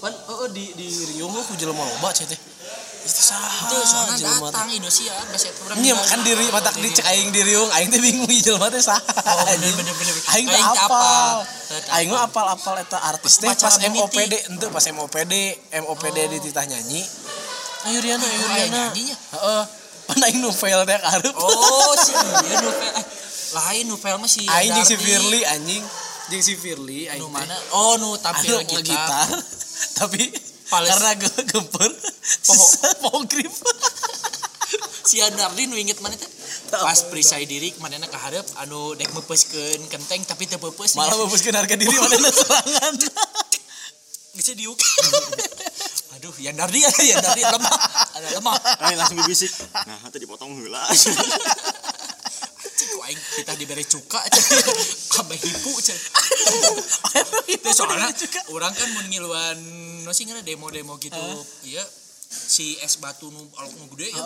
Pan 0.01 0.13
oh, 0.33 0.49
di 0.51 0.73
di 0.75 0.87
Rio 1.13 1.29
mah 1.29 1.43
ku 1.47 1.55
jelema 1.55 1.83
loba 1.85 2.11
cai 2.11 2.27
teh. 2.27 2.52
Itu 3.03 3.23
saha? 3.23 3.67
Itu 3.67 3.77
jelema 4.23 4.47
datang 4.55 4.71
Indonesia, 4.71 5.15
bahasa 5.27 5.47
itu 5.51 5.61
orang. 5.67 5.77
Iya 5.83 5.95
kan 5.99 6.21
diri 6.23 6.47
matak 6.55 6.75
di 6.79 6.89
cek 6.95 7.07
aing 7.11 7.29
di 7.35 7.41
riung 7.43 7.71
aing 7.75 7.89
teh 7.91 7.99
bingung 7.99 8.31
jelema 8.31 8.71
teh 8.71 8.79
saha. 8.79 9.03
Oh, 9.03 9.43
bener, 9.43 9.75
bener, 9.75 9.95
bener. 9.99 10.15
Aing 10.39 10.47
teh 10.47 10.55
Aing 10.55 10.71
apal. 10.71 10.87
apal. 10.87 11.37
Aing 11.99 12.09
mah 12.15 12.23
apal-apal 12.31 12.75
eta 12.79 12.99
artis 13.03 13.43
teh 13.43 13.51
pas. 13.51 13.75
MOPD 13.91 14.35
ente 14.55 14.67
pas 14.71 14.85
MOPD 14.87 15.35
MOPD 15.83 16.19
di 16.31 16.39
titah 16.47 16.63
nyanyi. 16.63 17.03
Ayuriana 17.91 18.23
aya 18.23 18.39
Ayuriana. 18.39 18.79
nyanyinya? 18.95 19.17
Heeh. 19.35 19.63
Pan 20.07 20.19
aing 20.23 20.39
novel 20.39 20.81
teh 20.87 20.99
karep. 21.03 21.35
Oh, 21.35 21.93
si 21.99 22.13
iya 22.47 22.57
novel. 22.63 22.91
Eh, 23.03 23.05
lain 23.53 23.85
novel 23.91 24.15
mah 24.23 24.31
si 24.31 24.47
Aing 24.47 24.71
jeung 24.79 24.87
si. 24.87 24.95
Firly 24.95 25.41
anjing. 25.43 25.83
Jeung 26.31 26.45
si 26.45 26.55
Firly 26.55 27.11
aing 27.11 27.27
mana? 27.35 27.59
Oh, 27.75 27.99
nu 27.99 28.15
tampil 28.23 28.63
Anu 28.63 28.79
gitar. 28.79 29.27
Tapi 29.99 30.52
Pales. 30.73 30.89
karena 30.89 31.11
ge- 31.21 31.45
gemper 31.53 31.93
Poho. 32.49 32.67
poho 33.05 33.19
grip. 33.29 33.53
Si 35.03 35.21
Dardi 35.21 35.69
nu 35.69 35.77
inget 35.77 36.01
mana 36.01 36.17
teh? 36.17 36.31
Pas 36.73 36.97
perisai 37.11 37.45
diri 37.45 37.75
manehna 37.83 38.09
ka 38.09 38.17
hareup 38.17 38.47
anu 38.65 38.97
dek 38.97 39.13
meupeskeun 39.13 39.85
kenteng 39.93 40.25
tapi 40.25 40.49
teu 40.49 40.57
peupeus. 40.57 40.97
Malah 40.97 41.19
membuskeun 41.21 41.53
harga 41.53 41.77
diri 41.77 41.93
mana 41.93 42.31
serangan. 42.33 42.95
bisa 44.39 44.57
diuk. 44.57 44.79
Aduh, 46.17 46.33
yang 46.41 46.57
Dardi 46.57 46.81
ya, 46.81 46.89
yang 47.05 47.21
Dardi 47.21 47.45
lemah. 47.45 47.77
Ada 48.17 48.29
lemah. 48.41 48.57
Langsung 48.97 49.21
bibisik 49.21 49.53
nah 49.85 49.99
tadi 50.09 50.25
dipotong 50.25 50.55
heula 50.55 50.81
Cik, 50.95 51.19
aing 53.13 53.21
kita 53.21 53.53
diberi 53.61 53.85
cuka 53.85 54.21
kabeh 55.13 55.37
hipu. 55.37 55.73
Itu 57.53 57.69
soalnya 57.77 58.09
orang 58.49 58.73
kan 58.73 58.89
mun 58.97 59.07
ngiluan 59.13 59.59
no 60.09 60.11
sih 60.17 60.25
demo-demo 60.25 60.97
gitu. 60.97 61.21
Iya. 61.69 61.85
Si 62.33 62.81
es 62.81 62.97
batu 62.97 63.29
nu 63.29 63.45
alok 63.61 63.73
nu 63.77 63.85
gede 63.93 64.17
ya. 64.17 64.25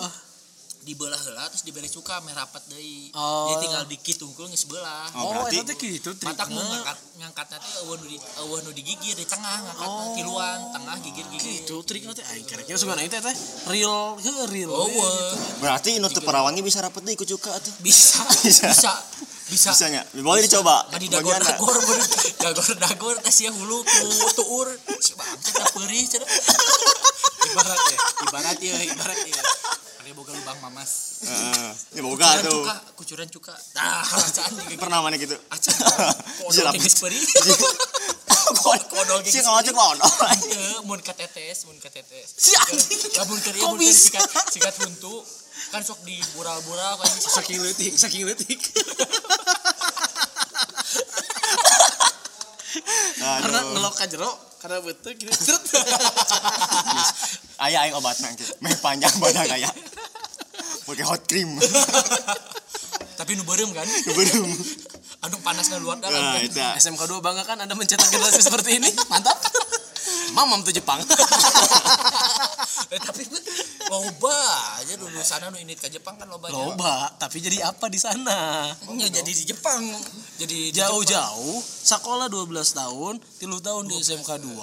Heeh. 0.86 0.94
Dibelah 0.94 1.18
heula 1.18 1.50
terus 1.50 1.60
diberi 1.60 1.90
cuka 1.90 2.22
merapat 2.22 2.62
deui. 2.66 3.10
Oh. 3.12 3.50
Jadi 3.50 3.66
tinggal 3.66 3.82
dikit 3.86 4.16
tungkul 4.16 4.46
geus 4.46 4.64
belah. 4.64 5.10
Oh, 5.12 5.18
Oh, 5.18 5.30
berarti- 5.34 5.58
eta 5.58 5.66
teh 5.66 5.76
kitu 5.76 6.10
Matak 6.16 6.46
trikna. 6.46 6.62
ngangkat 6.62 6.96
ngangkat 7.16 7.46
nanti 7.50 7.68
eueuh 7.76 7.96
nu 7.96 8.06
di 8.06 8.16
eueuh 8.38 8.58
nu 8.62 8.70
digigir 8.70 9.14
di 9.14 9.26
tengah 9.26 9.56
ngangkat 9.66 9.88
Oh. 9.88 10.14
tiluan 10.14 10.58
tengah 10.70 10.96
gigir-gigir. 11.02 11.50
Kitu 11.58 11.76
trikna 11.82 12.12
teh 12.12 12.22
aing 12.24 12.46
kira-kira 12.46 12.76
sugan 12.76 12.96
aing 12.96 13.10
teh 13.10 13.18
teh 13.18 13.34
real 13.66 14.14
heuh 14.16 14.46
real. 14.46 14.70
Oh, 14.70 14.86
berarti 15.58 15.98
nu 15.98 16.06
teu 16.06 16.22
perawangi 16.22 16.62
bisa 16.62 16.78
rapet 16.78 17.02
deui 17.02 17.14
ku 17.14 17.26
cuka 17.26 17.50
atuh 17.50 17.74
bisa 17.80 18.22
Bisa. 18.46 18.70
bisa 18.70 18.92
bisa 19.46 19.70
bisanya 19.70 20.02
boleh 20.12 20.42
dicoba 20.42 20.86
Madi 20.90 21.06
dagor 21.06 21.38
dagor 21.38 21.78
dagor 22.42 22.66
dagor 22.76 23.16
tes 23.22 23.38
ya 23.40 23.50
hulu 23.50 23.78
ku 23.78 24.06
tuur 24.34 24.66
si 24.98 25.14
bangsa 25.14 25.62
perih 25.70 26.02
ibarat 27.46 27.78
ya 27.78 27.98
ibarat 28.26 28.58
ya 28.58 28.74
ibarat 28.84 29.18
ya 29.22 29.42
ada 30.06 30.14
boga 30.14 30.30
lubang 30.30 30.54
mamas. 30.62 31.18
Heeh. 31.26 31.98
ya 31.98 32.00
boga 32.06 32.22
kucuran 32.30 32.46
tuh. 32.46 32.62
cuka 32.62 32.74
kucuran 32.94 33.26
cuka. 33.26 33.54
Racaan 33.74 34.50
juga 34.54 34.78
pernah 34.78 35.02
mana 35.02 35.18
gitu? 35.18 35.34
Acan 35.50 35.74
kodol 36.38 36.62
rapet. 36.62 36.78
geus 36.78 36.96
perih 37.02 37.24
kodol 38.86 39.18
si 39.26 39.34
geus 39.34 39.42
ngawajek 39.42 39.74
kodol 39.74 39.98
Heuh, 39.98 40.78
mun 40.86 41.02
katetes 41.02 41.66
mun 41.66 41.74
katetes 41.82 42.38
Si 42.38 42.54
anjing. 42.54 43.18
lamun 43.18 43.38
keur 43.42 43.54
ieu 43.58 43.66
Kok 43.66 43.70
mun 43.74 43.82
keur 43.82 43.90
bisa? 43.90 44.14
sikat 44.14 44.30
sikat 44.54 44.74
huntu. 44.86 45.26
Kan 45.74 45.82
sok 45.82 45.98
di 46.06 46.14
bural-bural 46.38 47.02
kan. 47.02 47.10
Saking 47.10 47.58
leutik 47.58 47.98
saking 47.98 48.22
leutik. 48.30 48.62
Karena 53.42 53.58
ngelok 53.66 53.94
ka 53.96 54.06
jero 54.06 54.30
karena 54.56 54.78
betul 54.82 55.12
gitu. 55.14 55.30
Cet. 55.30 55.62
aya 57.56 57.86
aing 57.86 57.94
obatna 57.94 58.30
gitu. 58.34 58.50
Meh 58.60 58.74
panjang 58.78 59.12
badan 59.18 59.46
aya 59.48 59.68
pakai 60.86 61.04
hot 61.04 61.22
cream 61.26 61.50
tapi 63.18 63.32
nu 63.34 63.42
beureum 63.42 63.72
kan 63.72 63.88
belum 64.12 64.50
anu 65.24 65.36
panas 65.46 65.66
na 65.72 65.80
luar 65.80 65.98
dalam 65.98 66.20
nah 66.20 66.36
kan 66.36 66.44
itu 66.44 66.60
SMK 66.60 67.02
2 67.08 67.24
bangga 67.24 67.42
kan 67.48 67.56
Anda 67.58 67.72
mencetak 67.72 68.06
generasi 68.12 68.44
seperti 68.44 68.78
ini. 68.78 68.90
Mantap. 69.12 69.40
Mamam 70.36 70.60
tuh 70.60 70.74
Jepang. 70.74 71.00
Eh, 72.86 73.00
tapi 73.00 73.24
loba 73.88 74.38
aja 74.78 74.94
lulusan 75.00 75.48
anu 75.48 75.56
ini 75.58 75.74
ke 75.74 75.88
Jepang 75.88 76.20
kan 76.20 76.28
loba 76.28 76.52
Loba, 76.52 77.08
tapi 77.16 77.40
jadi 77.40 77.64
apa 77.64 77.88
di 77.88 77.96
sana? 77.96 78.68
Ya, 79.00 79.08
jadi 79.08 79.32
di 79.32 79.44
Jepang 79.48 79.80
jadi. 80.36 80.76
Jauh-jauh, 80.76 81.58
sekolah 81.64 82.28
12 82.28 82.52
tahun, 82.52 83.14
3 83.16 83.66
tahun 83.66 83.84
di 83.88 83.96
SMK 83.96 84.30
2, 84.44 84.54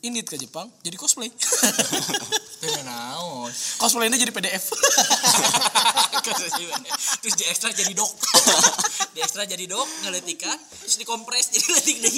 Indit 0.00 0.26
ke 0.28 0.36
Jepang 0.40 0.68
jadi 0.80 0.96
cosplay. 0.96 1.28
Teu 2.60 2.76
naon 2.84 3.48
Cosplaynya 3.80 4.20
jadi 4.20 4.32
PDF. 4.32 4.64
terus 7.20 7.34
di 7.36 7.44
ekstra 7.48 7.72
jadi 7.72 7.92
dok 7.96 8.12
di 9.16 9.20
ekstra 9.24 9.48
jadi 9.48 9.64
dok 9.64 9.88
ngeletikan 10.04 10.56
terus 10.84 11.00
dikompres 11.00 11.48
jadi 11.52 11.66
letik 11.72 11.96
deh 12.04 12.16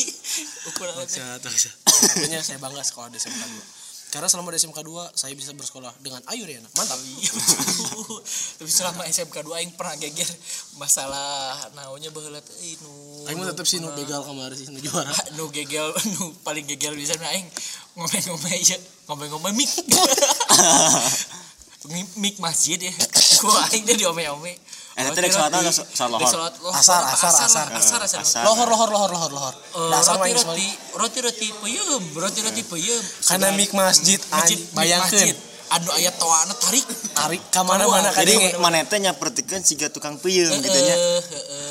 ukuran. 0.71 0.95
Pokoknya 0.99 2.43
saya 2.43 2.59
bangga 2.59 2.83
sekolah 2.83 3.09
di 3.11 3.19
SMK 3.23 3.43
2. 3.47 3.82
Karena 4.13 4.29
selama 4.29 4.53
di 4.53 4.61
SMK 4.61 4.77
2 4.85 5.17
saya 5.17 5.33
bisa 5.33 5.57
bersekolah 5.57 5.89
dengan 6.05 6.21
Ayu 6.29 6.45
Riana. 6.45 6.69
Mantap. 6.77 7.01
Iya, 7.01 7.33
betul. 7.33 8.21
tapi 8.61 8.71
selama 8.71 9.03
SMK 9.09 9.37
2 9.41 9.57
aing 9.57 9.73
pernah 9.73 9.97
geger 9.97 10.29
masalah 10.77 11.57
naonnya 11.73 12.13
baheula 12.13 12.45
teh 12.45 12.77
nu 12.85 12.93
Aing 13.25 13.41
mah 13.41 13.49
tetep 13.51 13.65
sih 13.65 13.81
nu 13.81 13.89
begal 13.97 14.21
kemarin 14.21 14.53
sih 14.53 14.69
nu 14.69 14.79
juara. 14.85 15.11
nu 15.37 15.49
gegel 15.49 15.89
nu 16.15 16.37
paling 16.45 16.69
gegel 16.69 16.93
bisa 16.93 17.17
aing 17.17 17.49
ngomong-ngomong 17.97 18.53
aja 18.53 18.77
ngomong-ngomong 19.09 19.53
mik 19.57 19.73
mik 22.21 22.37
masjid 22.39 22.79
ya 22.79 22.95
gua 23.43 23.67
aing 23.73 23.83
teh 23.83 23.97
diome-ome 23.99 24.55
Eh, 24.93 25.09
tadi 25.09 25.25
dek 25.25 25.33
salat 25.33 25.57
salat 25.97 26.21
lohor? 26.21 26.77
Asar, 26.77 27.01
asar, 27.09 27.33
asar. 27.33 27.67
asar. 27.73 28.01
asar 28.05 28.21
Asar. 28.21 28.43
Lohor 28.45 28.69
lohor 28.69 28.91
lohor 28.93 29.11
lohor 29.17 29.33
lohor. 29.33 29.55
Eh, 29.57 29.89
Dasar 29.89 30.21
roti 30.21 30.37
roti 30.37 30.69
roti 30.93 31.19
roti 31.25 31.49
peyem 31.65 32.03
roti 32.13 32.41
roti 32.45 32.63
peyem. 32.69 33.03
Karena 33.25 33.49
mik 33.57 33.73
masjid 33.73 34.21
bayangkeun. 34.77 35.33
anu 35.73 35.89
aya 35.97 36.13
toana 36.13 36.53
tarik. 36.61 36.85
Tarik. 37.17 37.41
Ka 37.49 37.65
mana-mana 37.65 38.13
ka 38.13 38.21
jadi 38.21 38.37
dinge. 38.37 38.51
mana 38.61 38.85
teh 38.85 39.01
nyapertikeun 39.01 39.65
siga 39.65 39.89
tukang 39.89 40.21
peuyeum 40.21 40.61
gitu 40.61 40.79
nya. 40.85 40.97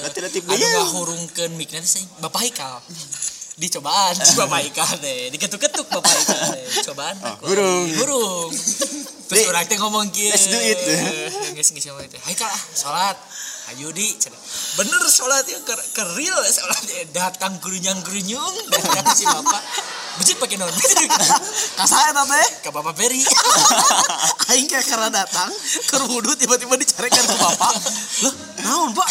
Rati-rati 0.02 0.42
anu 0.42 0.48
peuyeum. 0.50 0.74
ngahurungkeun 0.82 1.52
mik. 1.54 1.70
Nanti 1.78 2.02
saya 2.02 2.06
bapak 2.18 2.50
Haikal 2.50 2.82
dicobaan 3.62 4.18
si 4.18 4.34
bapak 4.42 4.58
Haikal 4.66 4.90
deh 4.98 5.30
diketuk-ketuk 5.30 5.86
bapak 5.86 6.10
Haikal 6.10 6.40
deh 6.58 6.66
cobaan 6.90 7.16
Oh, 7.22 7.36
hurung. 7.46 7.88
hurung 8.02 8.50
terus 9.30 9.46
Dek, 9.46 9.52
orang 9.54 9.64
teh 9.70 9.78
ngomong 9.80 10.10
kieu 10.12 10.28
let's 10.34 10.50
do 10.50 10.58
it. 10.60 10.82
geus 11.56 11.70
sama 11.70 12.02
itu 12.04 12.18
hai 12.26 12.36
ah 12.42 12.60
salat 12.74 13.16
ayo 13.72 13.94
di 13.94 14.18
bener 14.76 15.00
salat 15.08 15.46
ya 15.48 15.62
ke, 15.62 15.72
ke 15.96 16.04
real 16.18 16.36
salat 16.50 16.84
ya. 16.90 17.06
datang 17.14 17.62
gerunyang 17.62 18.02
gerunyung 18.02 18.52
datang 18.74 19.06
si 19.14 19.24
bapak 19.24 19.62
Bejit 20.20 20.36
pakai 20.36 20.60
non 20.60 20.68
eta 20.68 22.28
teh. 22.28 22.50
ke 22.60 22.70
bapak 22.74 22.94
Peri 23.00 23.24
Aing 24.52 24.68
kayak 24.68 24.84
karena 24.84 25.08
datang 25.24 25.48
ke 25.88 25.96
wudhu 26.12 26.36
tiba-tiba 26.36 26.76
dicarekan 26.76 27.24
ke 27.24 27.36
bapak. 27.40 27.74
Lah, 28.28 28.34
naon 28.60 28.92
Pak? 28.92 29.08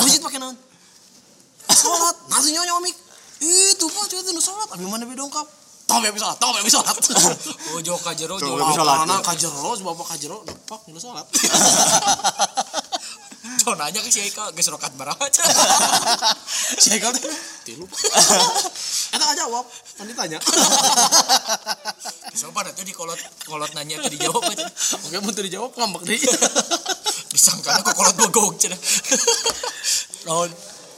Itu 0.00 0.24
pakai 0.24 0.40
naon? 0.40 0.56
Salat. 1.68 2.16
Nasi 2.32 2.56
nyonya 2.56 2.72
omik. 2.80 2.96
Itu 3.40 3.84
Pak, 3.92 4.04
cuy 4.08 4.20
nu 4.32 4.40
salat. 4.40 4.68
Abi 4.72 4.84
mana 4.88 5.04
be 5.04 5.12
dongkap? 5.12 5.44
Tong 5.86 6.02
be 6.02 6.18
salat, 6.18 6.38
tong 6.40 6.56
be 6.56 6.70
salat. 6.72 6.96
ojo 7.76 7.94
kajero 8.02 8.34
Tuh, 8.40 8.48
jo 8.48 8.58
Be 8.58 8.74
salat, 8.74 9.06
Anak 9.06 9.22
kajero, 9.22 9.76
bapak 9.84 10.06
kajero, 10.16 10.42
depak 10.42 10.80
nu 10.90 10.98
salat. 10.98 11.26
jo 13.62 13.70
nanya 13.78 14.00
ke 14.02 14.10
si 14.10 14.22
Eka 14.26 14.50
geus 14.54 14.66
rokat 14.70 14.90
baraha 14.98 15.26
Si 16.82 16.90
Haikal 16.90 17.14
teh 17.14 17.22
tilu. 17.66 17.86
Eta 19.14 19.22
nggak 19.22 19.38
jawab, 19.46 19.64
kan 19.94 20.06
ditanya. 20.10 20.38
sopan 22.36 22.68
atuh 22.68 22.84
di 22.84 22.92
kolot 22.92 23.16
kolot 23.48 23.70
nanya 23.72 23.96
teh 24.04 24.12
dijawab 24.12 24.44
aja 24.44 24.66
Oke, 25.08 25.16
teu 25.32 25.44
dijawab 25.46 25.72
ngambek 25.72 26.02
deui. 26.04 26.20
disangka 27.32 27.80
kok 27.80 27.94
kolot 27.96 28.14
bogog 28.18 28.54
cenah 28.60 28.76
Naon? 30.28 30.50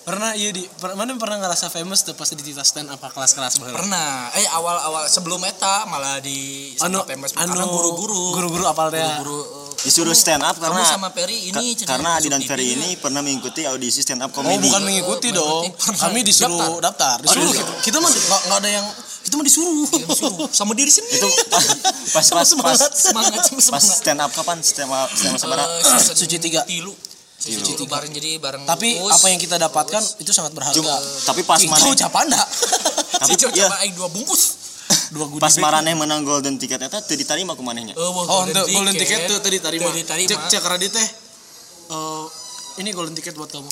Pernah 0.09 0.33
iya 0.33 0.49
di 0.49 0.65
per- 0.65 0.97
mana 0.97 1.13
pernah 1.15 1.37
ngerasa 1.39 1.69
famous 1.69 2.01
tuh 2.01 2.13
pas 2.13 2.25
di 2.27 2.41
Tita 2.41 2.63
stand 2.63 2.89
apa 2.89 3.09
kelas-kelas 3.09 3.61
baheula? 3.61 3.77
pernah 3.77 4.33
eh 4.33 4.49
awal 4.51 4.81
awal 4.83 5.05
sebelum 5.05 5.37
eta 5.43 5.85
malah 5.85 6.17
di 6.19 6.73
Anu 6.81 7.05
famous 7.05 7.33
anu 7.35 7.53
karena 7.53 7.67
guru-guru 7.67 8.23
guru-guru 8.33 8.65
apal 8.65 8.89
teh. 8.89 9.05
guru 9.21 9.37
disuruh 9.79 10.11
stand 10.13 10.41
up 10.41 10.57
kamu 10.57 10.75
karena 10.75 10.83
sama 10.83 11.13
Peri 11.13 11.53
ini 11.53 11.77
karena 11.79 12.17
Adi 12.17 12.27
dan 12.27 12.41
Ferry 12.41 12.73
ini 12.73 12.97
pernah 12.97 13.21
mengikuti 13.21 13.63
audisi 13.63 14.01
stand 14.01 14.25
up 14.25 14.33
Oh 14.33 14.41
comedy. 14.41 14.65
bukan 14.65 14.81
mengikuti 14.83 15.29
Oh, 15.31 15.37
dong. 15.37 15.63
mengikuti. 15.69 16.01
Kami 16.01 16.21
disuruh 16.23 16.81
daftar. 16.81 17.17
Disuruh 17.21 17.45
disuruh. 17.47 17.77
kita, 17.79 17.93
kita 17.93 17.97
mah 18.01 18.11
nggak 18.49 18.59
ada 18.59 18.71
yang 18.73 18.87
kita 19.21 19.35
mah 19.35 19.45
disuruh. 19.45 19.77
Disuruh 20.09 20.49
sama 20.51 20.73
diri 20.73 20.89
sendiri 20.89 21.21
itu 21.21 21.29
pas 21.47 21.65
pas 22.11 22.25
pas, 22.25 22.27
pas, 22.33 22.47
semangat. 22.49 22.91
semangat 22.97 23.43
pas 23.69 23.85
stand 23.85 24.19
up 24.19 24.33
kapan 24.33 24.57
stand 24.59 24.89
up 24.89 25.13
stand 25.13 25.37
up 25.37 25.39
sabaraha? 25.39 25.69
Eh, 25.69 25.85
season 25.85 26.17
Suci 26.17 26.37
tiga. 26.39 26.65
tilu 26.65 26.97
suci 27.39 27.55
Tilu. 27.55 27.67
tilu 27.71 27.85
bareng 27.87 28.11
jadi 28.11 28.31
bareng 28.37 28.63
Tapi 28.67 28.99
Uus. 28.99 29.15
apa 29.15 29.27
yang 29.29 29.39
kita 29.39 29.57
dapatkan 29.57 30.03
itu 30.19 30.31
sangat 30.31 30.51
berharga. 30.53 30.75
Cuma 30.75 30.95
tapi 31.23 31.47
pas 31.47 31.57
Itu 31.57 31.71
mana 31.71 31.95
Capanda. 31.95 32.41
tapi 33.23 33.31
si 33.31 33.35
Cok 33.37 33.51
iya 33.55 33.67
coba 33.67 33.77
aing 33.81 33.95
dua 33.95 34.09
bungkus 34.11 34.43
Dua 35.15 35.25
goodie 35.25 35.39
pas 35.39 35.53
bag. 35.53 35.63
maraneh 35.63 35.95
menang 35.95 36.21
golden 36.23 36.57
ticket 36.57 36.81
eta 36.81 36.99
teu 37.01 37.15
diterima 37.15 37.55
ku 37.55 37.63
manehnya. 37.63 37.93
Eh, 37.93 38.01
wah, 38.01 38.25
Oh, 38.27 38.41
untuk 38.43 38.67
golden 38.67 38.93
ticket 38.93 39.25
tuh 39.25 39.39
tadi 39.39 39.57
tarima. 39.59 39.87
Teu 39.87 39.97
diterima. 39.97 40.29
Cek 40.29 40.41
cek 40.51 40.65
Radit 40.65 40.91
teh. 40.91 41.09
Eh, 41.89 42.25
ini 42.79 42.91
golden 42.91 43.13
ticket 43.13 43.33
buat 43.33 43.49
kamu. 43.49 43.69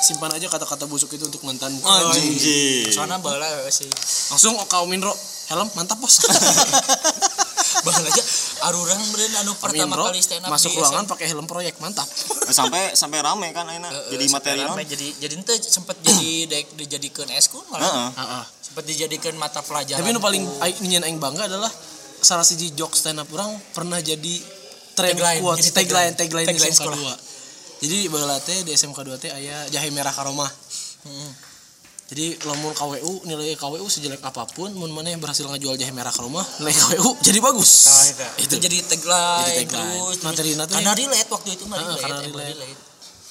Simpan 0.00 0.32
aja 0.32 0.48
kata-kata 0.48 0.88
busuk 0.88 1.12
itu 1.12 1.22
untuk 1.22 1.44
mantanmu. 1.44 1.78
Anjing. 1.78 2.88
soalnya 2.88 3.20
bala 3.20 3.44
sih 3.68 3.84
Langsung 4.30 4.56
kau 4.64 4.88
Minro. 4.88 5.12
Helm 5.46 5.68
mantap 5.74 5.98
bos. 5.98 6.22
bala 7.84 7.98
aja 8.02 8.22
arurang 8.62 9.02
beren 9.10 9.32
anu 9.38 9.52
pertama 9.54 9.94
Minro 9.94 10.04
kali 10.08 10.20
stand 10.20 10.44
up 10.44 10.50
masuk 10.50 10.70
ruangan 10.72 11.04
pakai 11.04 11.26
helm 11.26 11.44
proyek 11.44 11.76
mantap. 11.78 12.04
sampai 12.58 12.92
sampai 12.92 13.18
rame 13.20 13.48
kan 13.50 13.64
ayeuna 13.64 13.88
Eh, 13.88 14.14
jadi 14.14 14.24
materi 14.28 14.60
rame, 14.60 14.82
jadi 14.84 15.06
jadi 15.18 15.34
ente 15.34 15.54
sempat 15.60 15.96
jadi 16.06 16.28
dek 16.46 16.76
dijadikan 16.76 17.28
eskul 17.32 17.62
malah. 17.68 18.12
Heeh. 18.12 18.44
sempat 18.60 18.84
dijadikan 18.84 19.34
mata 19.34 19.60
pelajaran 19.60 19.98
Tapi 19.98 20.10
nu 20.10 20.20
paling 20.20 20.42
nyen 20.82 21.02
aing 21.02 21.18
bangga 21.18 21.46
adalah 21.46 21.70
salah 22.20 22.44
siji 22.44 22.70
jok 22.72 22.92
stand 22.92 23.18
up 23.18 23.26
orang 23.30 23.50
pernah 23.72 23.98
jadi 23.98 24.34
tren 24.92 25.16
quotes 25.40 25.64
jadi 25.64 25.74
tagline 25.74 26.14
tagline. 26.14 26.46
tagline, 26.46 26.48
Tagline 26.50 26.76
sekolah. 26.76 27.16
2. 27.18 27.80
Jadi 27.80 27.98
baheula 28.06 28.36
teh 28.38 28.60
di 28.60 28.70
SMK 28.70 28.98
2 29.00 29.16
teh 29.16 29.30
aya 29.30 29.64
jahe 29.66 29.88
merah 29.88 30.12
karomah. 30.12 30.46
Jadi 32.10 32.42
lamun 32.42 32.74
KWU 32.74 33.22
nilai 33.22 33.54
KWU 33.54 33.86
sejelek 33.86 34.18
apa 34.20 34.42
pun 34.44 34.66
mun 34.72 34.90
mana 34.90 35.08
yang 35.08 35.22
berhasil 35.22 35.46
ngajual 35.46 35.78
jahe 35.78 35.90
merah 35.90 36.10
ke 36.10 36.18
rumah 36.18 36.42
nilai 36.58 36.74
KWU 36.74 37.22
jadi 37.22 37.38
bagus. 37.38 37.70
Nah, 37.86 38.02
itu. 38.02 38.26
itu 38.44 38.54
jadi 38.60 38.76
tagline, 38.82 39.46
Jadi 39.46 39.58
tagline. 39.64 39.94
terus 40.10 40.18
Materina 40.20 40.62
tuh 40.66 40.74
karena 40.74 40.92
relate 40.92 41.30
waktu 41.30 41.48
itu 41.52 41.64
mah 41.64 41.78
relate, 41.78 42.02
karena 42.02 42.18
relate. 42.20 42.50
relate. 42.52 42.78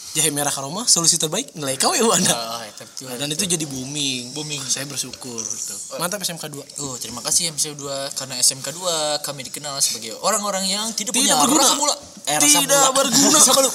Jahe 0.10 0.32
merah 0.32 0.50
ke 0.50 0.58
rumah 0.58 0.88
solusi 0.88 1.20
terbaik 1.20 1.54
nilai 1.54 1.76
KWU 1.76 2.08
Anda. 2.10 2.34
Ah, 2.34 2.64
itu 2.66 2.82
betul. 2.82 3.06
Nah, 3.06 3.16
dan 3.16 3.30
itu 3.30 3.44
jadi 3.46 3.62
booming. 3.62 4.32
Booming. 4.34 4.64
Saya 4.64 4.88
bersyukur 4.88 5.38
gitu. 5.38 5.76
Mantap 6.00 6.24
SMK 6.24 6.50
2. 6.50 6.82
Oh, 6.82 6.96
terima 6.96 7.20
kasih 7.20 7.52
MCU 7.52 7.76
2 7.76 7.86
karena 8.16 8.40
SMK 8.40 8.74
2 8.74 8.80
kami 9.22 9.44
dikenal 9.46 9.76
sebagai 9.78 10.16
orang-orang 10.18 10.66
yang 10.66 10.88
tidak, 10.96 11.12
Tidak 11.12 11.20
punya 11.20 11.36
berguna. 11.38 11.62
rasa 11.62 11.76
mula. 11.76 11.96
Eh, 12.26 12.38
rasa 12.38 12.58
Tidak 12.58 12.80
mula. 12.82 12.96
berguna. 12.96 13.38
rasa 13.38 13.52
malu. 13.54 13.70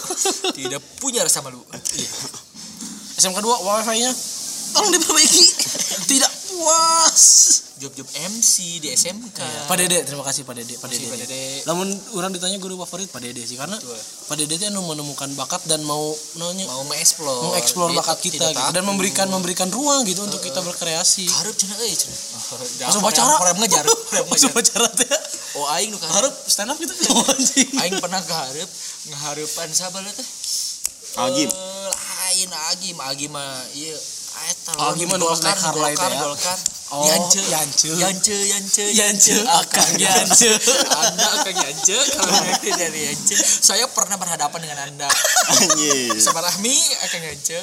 tidak 0.50 0.80
punya 0.98 1.20
rasa 1.22 1.38
malu. 1.38 1.60
SMK 3.14 3.38
2 3.38 3.46
wifi-nya 3.62 4.10
tolong 4.74 4.92
diperbaiki. 4.92 5.44
Tidak 6.10 6.32
puas. 6.50 7.22
Job-job 7.74 8.06
MC 8.06 8.80
di 8.80 8.88
SMK. 8.88 9.68
Pak 9.68 9.76
Dede, 9.76 10.06
terima 10.06 10.24
kasih 10.24 10.46
Pak 10.46 10.56
Dede, 10.56 10.78
Pak 10.78 10.88
Dede. 10.88 11.04
Pak 11.10 11.18
Dede. 11.26 11.42
Namun 11.68 11.90
orang 12.16 12.30
ditanya 12.32 12.56
guru 12.56 12.78
favorit 12.80 13.10
Pak 13.10 13.20
Dede 13.20 13.44
sih 13.44 13.58
karena 13.58 13.76
Betul. 13.76 13.98
Pak 14.30 14.34
Dede 14.40 14.54
itu 14.56 14.64
anu 14.70 14.86
menemukan 14.86 15.28
bakat 15.36 15.66
dan 15.68 15.82
mau 15.84 16.14
namanya 16.38 16.64
Mau 16.70 16.86
mengeksplor. 16.86 17.50
mengeksplor 17.50 17.90
bakat 17.92 18.18
kita 18.24 18.46
gitu 18.46 18.70
dan 18.72 18.82
memberikan 18.86 19.26
memberikan 19.28 19.68
ruang 19.68 20.06
gitu 20.06 20.22
untuk 20.24 20.40
kita 20.40 20.62
berkreasi. 20.62 21.26
Harap 21.28 21.54
cenah 21.58 21.76
euy 21.82 21.92
cenah. 21.92 22.18
Masuk 22.88 23.00
bacara. 23.04 23.34
Harap 23.42 23.56
ngejar. 23.58 23.84
Masuk 24.32 24.50
pacaran 24.54 24.92
teh. 24.94 25.10
Oh 25.58 25.66
aing 25.74 25.90
nu 25.92 25.98
kaharep. 25.98 26.30
Harap 26.30 26.34
stand 26.46 26.70
up 26.70 26.78
gitu. 26.78 26.94
Anjing. 27.34 27.68
Aing 27.84 27.98
pernah 28.00 28.22
kaharep 28.22 28.70
ngahareupan 29.10 29.68
sabar 29.74 30.00
teh. 30.08 30.28
Agim. 31.14 31.46
Eh, 31.46 31.88
lain 31.90 32.50
Agim, 32.74 32.96
Agim 32.98 33.30
mah 33.30 33.62
ieu 33.78 33.94
eta 34.64 35.18
nu 35.18 35.26
pas 35.28 35.40
naik 35.44 35.60
Harley 35.60 35.94
teh 35.94 36.08
ya? 36.08 36.20
Golkar. 36.22 36.58
Oh, 36.94 37.02
Yance, 37.08 37.42
Yance. 37.50 37.88
Yance, 37.98 38.36
Yance, 38.54 38.84
Yance, 38.94 39.34
Akang 39.50 39.92
Yance. 39.98 40.50
Anda 40.94 41.26
Akang 41.40 41.58
Yance, 41.58 41.96
kalau 42.14 42.34
nanti 42.38 42.70
dari 42.70 43.00
Yance, 43.10 43.34
saya 43.40 43.88
pernah 43.90 44.14
berhadapan 44.14 44.60
dengan 44.62 44.78
Anda. 44.86 45.08
Anjing. 45.58 46.14
Sama 46.22 46.44
Rahmi, 46.44 46.76
Akang 47.02 47.24
Yance. 47.24 47.58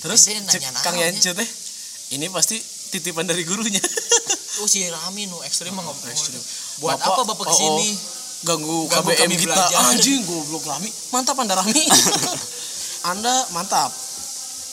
Terus 0.00 0.20
nanya 0.28 0.70
Kang 0.84 0.96
Yance 1.00 1.30
teh 1.32 1.48
ini 2.16 2.26
pasti 2.28 2.58
titipan 2.90 3.24
dari 3.24 3.46
gurunya. 3.46 3.80
Oh 4.60 4.68
si 4.68 4.84
Rahmi 4.84 5.24
nu 5.30 5.40
ekstrim 5.46 5.72
mah 5.72 5.80
ngomong. 5.80 6.04
Buat 6.84 7.00
apa 7.00 7.22
Bapak 7.24 7.44
oh, 7.44 7.48
ke 7.48 7.54
sini? 7.56 7.88
oh. 7.96 8.18
Ganggu, 8.40 8.88
KBM 8.88 9.36
kita. 9.36 9.64
Anjing 9.92 10.24
goblok 10.24 10.64
Rahmi. 10.64 10.88
Mantap 11.12 11.36
Anda 11.40 11.56
Rahmi. 11.60 11.84
anda 13.10 13.32
mantap. 13.56 13.88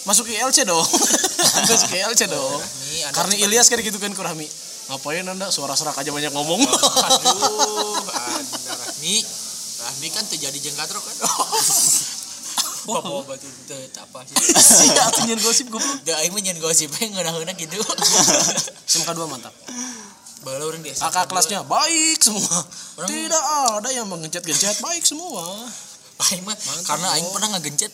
Masuk 0.07 0.23
ke 0.23 0.39
ILC 0.39 0.63
dong. 0.63 0.87
Masuk 1.67 1.91
ke 1.91 1.99
ILC 1.99 2.21
dong. 2.25 2.59
Anda 3.03 3.11
Karena 3.11 3.33
Ilyas 3.37 3.67
kan 3.67 3.77
gitu 3.77 3.99
kan 3.99 4.15
ke 4.15 4.21
Rahmi. 4.23 4.47
Ngapain 4.87 5.27
Anda 5.27 5.51
suara 5.51 5.75
serak 5.75 5.99
aja 5.99 6.09
banyak 6.09 6.31
ngomong. 6.31 6.63
Aduh, 6.63 7.99
Anda 8.31 8.73
Rahmi. 8.73 9.15
Rahmi 9.77 10.07
kan 10.09 10.23
terjadi 10.25 10.57
jengkatrok 10.57 11.03
kan. 11.03 11.15
Bapak-bapak 12.87 13.35
itu 13.35 13.51
teu 13.67 13.83
apa 13.99 14.23
sih. 14.23 14.95
Atuh 14.95 15.27
nyeun 15.27 15.43
gosip 15.43 15.67
goblok. 15.67 15.99
Da 16.07 16.23
aing 16.23 16.31
mah 16.31 16.39
nyen 16.39 16.55
gosip 16.55 16.87
we 16.87 17.11
ngeunah-ngeunah 17.11 17.51
gitu. 17.59 17.75
SMK 18.87 19.11
2 19.11 19.27
mantap. 19.27 19.51
Baheula 20.39 20.71
urang 20.71 20.79
di 20.79 20.95
SMK. 20.95 21.03
Kakak 21.03 21.27
kelasnya 21.27 21.67
baik 21.67 22.23
semua. 22.23 22.47
Orang- 22.95 23.11
Tidak 23.11 23.43
ada 23.75 23.89
yang 23.91 24.07
mengencet-gencet 24.07 24.79
baik 24.79 25.03
semua. 25.03 25.67
aing 26.31 26.47
mah 26.47 26.55
karena 26.87 27.07
aing 27.13 27.27
pernah 27.27 27.59
ngagencet 27.59 27.91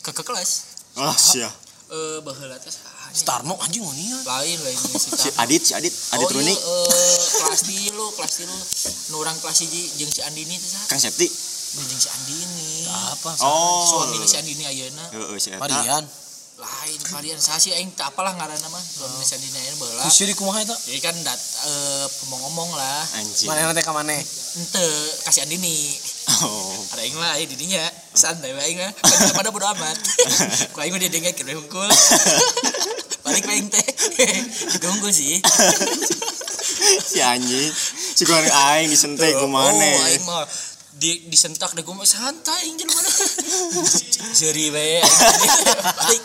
ke 0.00 0.10
ke 0.10 0.22
kelas. 0.24 0.73
Oh, 0.94 1.16
sia. 1.18 1.50
Eh 1.90 2.18
baheula 2.22 2.54
teh? 2.62 2.70
Starno 3.14 3.54
anjing 3.62 3.82
ngonian. 3.82 4.22
lain 4.26 4.58
lain 4.62 4.78
si. 4.78 5.30
Adit, 5.38 5.62
si 5.62 5.72
Adit, 5.74 5.94
Adit 6.18 6.26
oh, 6.26 6.34
Runi, 6.34 6.50
iya, 6.50 6.58
eh, 6.58 7.16
kelas 7.46 7.62
tilu, 7.62 8.06
kelas 8.18 8.32
tilu. 8.42 8.58
Nu 9.14 9.22
urang 9.22 9.38
kelas 9.38 9.62
hiji 9.62 10.02
jeung 10.02 10.10
si 10.10 10.22
Andini 10.26 10.58
teh 10.58 10.66
saha? 10.66 10.90
Kang 10.90 10.98
Septi. 10.98 11.30
Jeung 11.78 12.00
si 12.02 12.10
Andini. 12.10 12.90
Apa? 12.90 13.30
Oh. 13.46 13.86
Suami 13.86 14.22
si 14.26 14.38
Andini 14.38 14.66
ayeuna. 14.66 15.04
Heeh, 15.14 15.38
si 15.38 15.54
eta. 15.54 15.62
Varian. 15.62 16.02
Lain 16.54 17.00
varian 17.10 17.38
saha 17.42 17.58
sih 17.58 17.74
aing 17.74 17.90
teu 17.94 18.06
apalah 18.06 18.34
ngaranna 18.34 18.66
mah. 18.70 18.82
Suami 18.82 19.22
si 19.22 19.34
Andini 19.38 19.58
ayeuna 19.62 19.78
baheula. 19.78 20.02
Kusiri 20.10 20.34
kumaha 20.34 20.62
eta? 20.62 20.74
Jadi 20.74 20.98
kan 20.98 21.14
dat 21.22 21.38
eh 21.70 22.06
ngomong 22.26 22.70
lah. 22.74 23.02
Anjing. 23.22 23.46
Mana 23.46 23.70
nanti 23.70 23.82
ka 23.86 23.94
maneh? 23.94 24.18
Ente 24.58 24.86
kasih 25.26 25.46
Andini. 25.46 25.74
Oh. 26.24 26.72
Ada 26.96 27.02
aing 27.04 27.16
lah 27.20 27.36
aing 27.36 27.48
didinya 27.52 27.84
santai 28.16 28.56
aing 28.56 28.80
mah. 28.80 28.92
Kan 28.96 29.34
pada 29.36 29.52
bodo 29.52 29.68
amat. 29.68 29.96
Ku 30.72 30.78
aing 30.80 30.96
dia 30.96 31.12
dengek 31.12 31.36
kira 31.36 31.52
hungkul. 31.52 31.84
Balik 33.24 33.44
aing 33.44 33.68
teh. 33.68 33.86
Juga 34.76 34.86
hungkul 34.92 35.12
sih. 35.12 35.40
si 37.04 37.18
anjing. 37.20 37.70
Si 38.16 38.22
goreng 38.24 38.50
aing 38.50 38.88
disentek 38.88 39.36
ku 39.36 39.46
Oh, 39.46 39.50
maneh. 39.52 39.94
aing 40.12 40.24
mah 40.24 40.48
di 40.94 41.26
disentak 41.26 41.74
deh 41.74 41.82
gue 41.82 41.92
mah 41.92 42.06
santai 42.06 42.56
aing 42.64 42.78
jelema. 42.78 43.02
Seri 44.32 44.72
we. 44.72 45.02
Balik. 45.02 46.22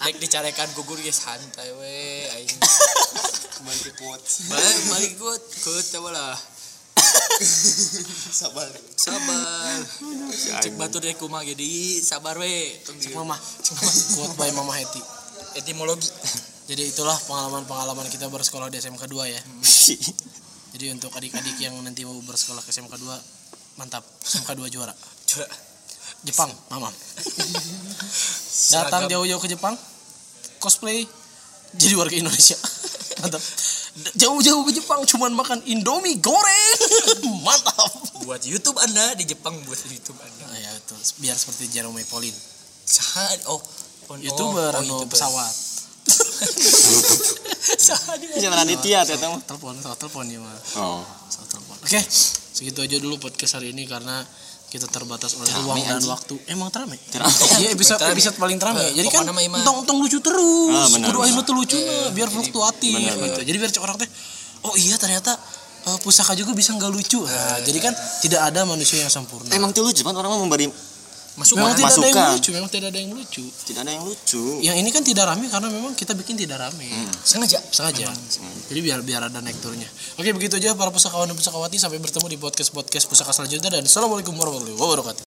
Baik 0.00 0.16
dicarekan 0.22 0.70
gugur 0.78 0.96
ge 1.02 1.12
santai 1.12 1.68
we 1.76 2.24
aing. 2.40 2.56
Balik 3.66 3.94
quotes. 4.00 4.48
Balik 4.48 5.12
gut 5.20 5.42
gut 5.60 5.84
coba 5.92 6.08
lah. 6.14 6.36
Sabar 8.32 8.68
sabar 8.96 9.78
cek 10.60 10.74
batur 10.74 11.00
deh 11.00 11.14
kumah 11.14 11.42
jadi 11.42 11.70
sabar 12.00 12.36
we 12.36 12.74
Tong 12.82 12.96
di- 12.96 13.12
Mama. 13.12 13.36
Quote 14.14 14.34
by 14.36 14.50
Mama 14.52 14.72
Heti. 14.72 15.00
etimologi 15.54 16.08
Jadi 16.66 16.90
itulah 16.90 17.14
pengalaman-pengalaman 17.30 18.10
kita 18.10 18.26
bersekolah 18.26 18.66
di 18.66 18.82
SMK 18.82 19.06
2 19.06 19.22
ya. 19.30 19.38
Jadi 20.74 20.84
untuk 20.90 21.14
adik-adik 21.14 21.62
yang 21.62 21.78
nanti 21.78 22.02
mau 22.02 22.18
bersekolah 22.18 22.58
ke 22.58 22.74
SMK 22.74 22.90
2 22.90 23.78
mantap. 23.78 24.02
SMK 24.18 24.50
2 24.50 24.66
juara. 24.68 24.90
Coba. 25.30 25.46
Jepang, 26.26 26.50
mama. 26.66 26.90
Datang 28.74 29.06
jauh-jauh 29.06 29.38
ke 29.38 29.46
Jepang, 29.46 29.78
cosplay 30.58 31.06
jadi 31.70 31.94
warga 31.94 32.18
Indonesia. 32.18 32.58
Mantap. 33.22 33.42
Jauh-jauh 33.96 34.60
ke 34.68 34.76
Jepang 34.76 35.00
cuman 35.08 35.32
makan 35.32 35.64
Indomie 35.64 36.20
goreng. 36.20 36.78
Mantap. 37.46 37.92
buat 38.28 38.42
YouTube 38.44 38.76
anda 38.82 39.16
di 39.16 39.24
Jepang 39.24 39.56
buat 39.64 39.78
YouTube 39.88 40.18
anda 40.20 40.44
Nah, 40.50 40.58
ya 40.58 40.70
itu 40.76 40.94
biar 41.24 41.36
seperti 41.38 41.72
Jerome 41.72 42.04
Pauline. 42.04 42.36
Saha 42.84 43.24
oh 43.48 43.60
pon- 44.04 44.20
YouTuber 44.20 44.72
oh, 44.76 44.78
oh, 44.78 44.82
anu 44.84 44.96
pesawat. 45.08 45.54
Saha 47.86 48.20
di 48.20 48.26
jangan 48.36 48.68
Aditya 48.68 49.06
teh 49.08 49.16
teh 49.16 49.28
mah. 49.30 49.40
Telepon, 49.48 49.74
telepon 49.80 50.24
ya 50.28 50.38
mah. 50.44 50.58
oh 50.82 51.00
telepon. 51.48 51.76
Oke, 51.80 52.00
segitu 52.56 52.84
aja 52.84 52.96
dulu 53.00 53.16
podcast 53.16 53.56
hari 53.56 53.72
ini 53.72 53.88
karena 53.88 54.20
kita 54.76 54.88
terbatas 54.92 55.32
oleh 55.40 55.48
Terame, 55.48 55.64
ruang 55.64 55.80
dan 55.80 56.04
waktu. 56.12 56.34
Emang 56.52 56.68
terame. 56.68 57.00
Terame. 57.08 57.32
Iya 57.64 57.72
episode 57.72 57.96
Terame. 57.96 58.12
episode 58.12 58.36
paling 58.36 58.58
terame. 58.60 58.84
Eh, 58.84 58.92
Jadi 59.00 59.08
kan 59.08 59.24
imah. 59.24 59.64
entong-entong 59.64 59.98
lucu 60.04 60.18
terus. 60.20 60.76
Ah, 60.76 60.88
benar, 60.92 61.16
Kudu 61.16 61.40
tuh 61.48 61.54
lucu 61.56 61.78
biar 62.12 62.28
fluktuatif 62.28 62.92
benar, 62.92 63.16
gitu. 63.16 63.40
Jadi 63.48 63.56
biar 63.56 63.70
orang 63.80 63.96
teh 63.96 64.08
oh 64.68 64.74
iya 64.76 65.00
ternyata 65.00 65.32
eh, 65.88 65.98
pusaka 66.04 66.36
juga 66.36 66.52
bisa 66.52 66.76
nggak 66.76 66.92
lucu. 66.92 67.24
Nah, 67.24 67.58
jadi 67.64 67.78
kan 67.80 67.92
tidak 68.20 68.40
ada 68.52 68.68
manusia 68.68 69.00
yang 69.00 69.12
sempurna. 69.12 69.48
emang 69.56 69.72
tuh 69.72 69.86
lucu 69.86 70.04
kan 70.04 70.12
orang 70.12 70.28
mah 70.36 70.40
memberi 70.44 70.68
masuk 71.36 71.60
memang 71.60 71.76
tidak 71.76 71.92
ada 71.92 72.08
yang 72.08 72.32
lucu, 72.32 72.50
memang 72.56 72.70
tidak 72.72 72.88
ada 72.88 72.98
yang 72.98 73.12
lucu. 73.12 73.44
tidak 73.68 73.80
ada 73.84 73.92
yang 73.92 74.04
lucu 74.08 74.44
Yang 74.64 74.76
ini 74.80 74.90
kan 74.90 75.02
tidak 75.04 75.24
rame 75.28 75.46
karena 75.52 75.68
memang 75.68 75.92
kita 75.92 76.16
bikin 76.16 76.34
tidak 76.40 76.58
rame. 76.64 76.88
sengaja 77.22 77.60
Sengaja. 77.70 78.08
Jadi 78.72 78.80
biar 78.82 79.04
biar 79.04 79.22
ada 79.28 79.38
naik 79.44 79.60
turunnya. 79.60 79.86
Oke, 80.16 80.32
begitu 80.32 80.56
aja 80.56 80.72
para 80.72 80.88
pusakawan 80.88 81.28
dan 81.28 81.36
pusakawati 81.36 81.76
sampai 81.76 82.00
bertemu 82.00 82.26
di 82.32 82.38
podcast-podcast 82.40 83.04
pusaka 83.06 83.30
selanjutnya 83.36 83.68
dan 83.68 83.84
assalamualaikum 83.84 84.32
warahmatullahi 84.32 84.74
wabarakatuh. 84.80 85.14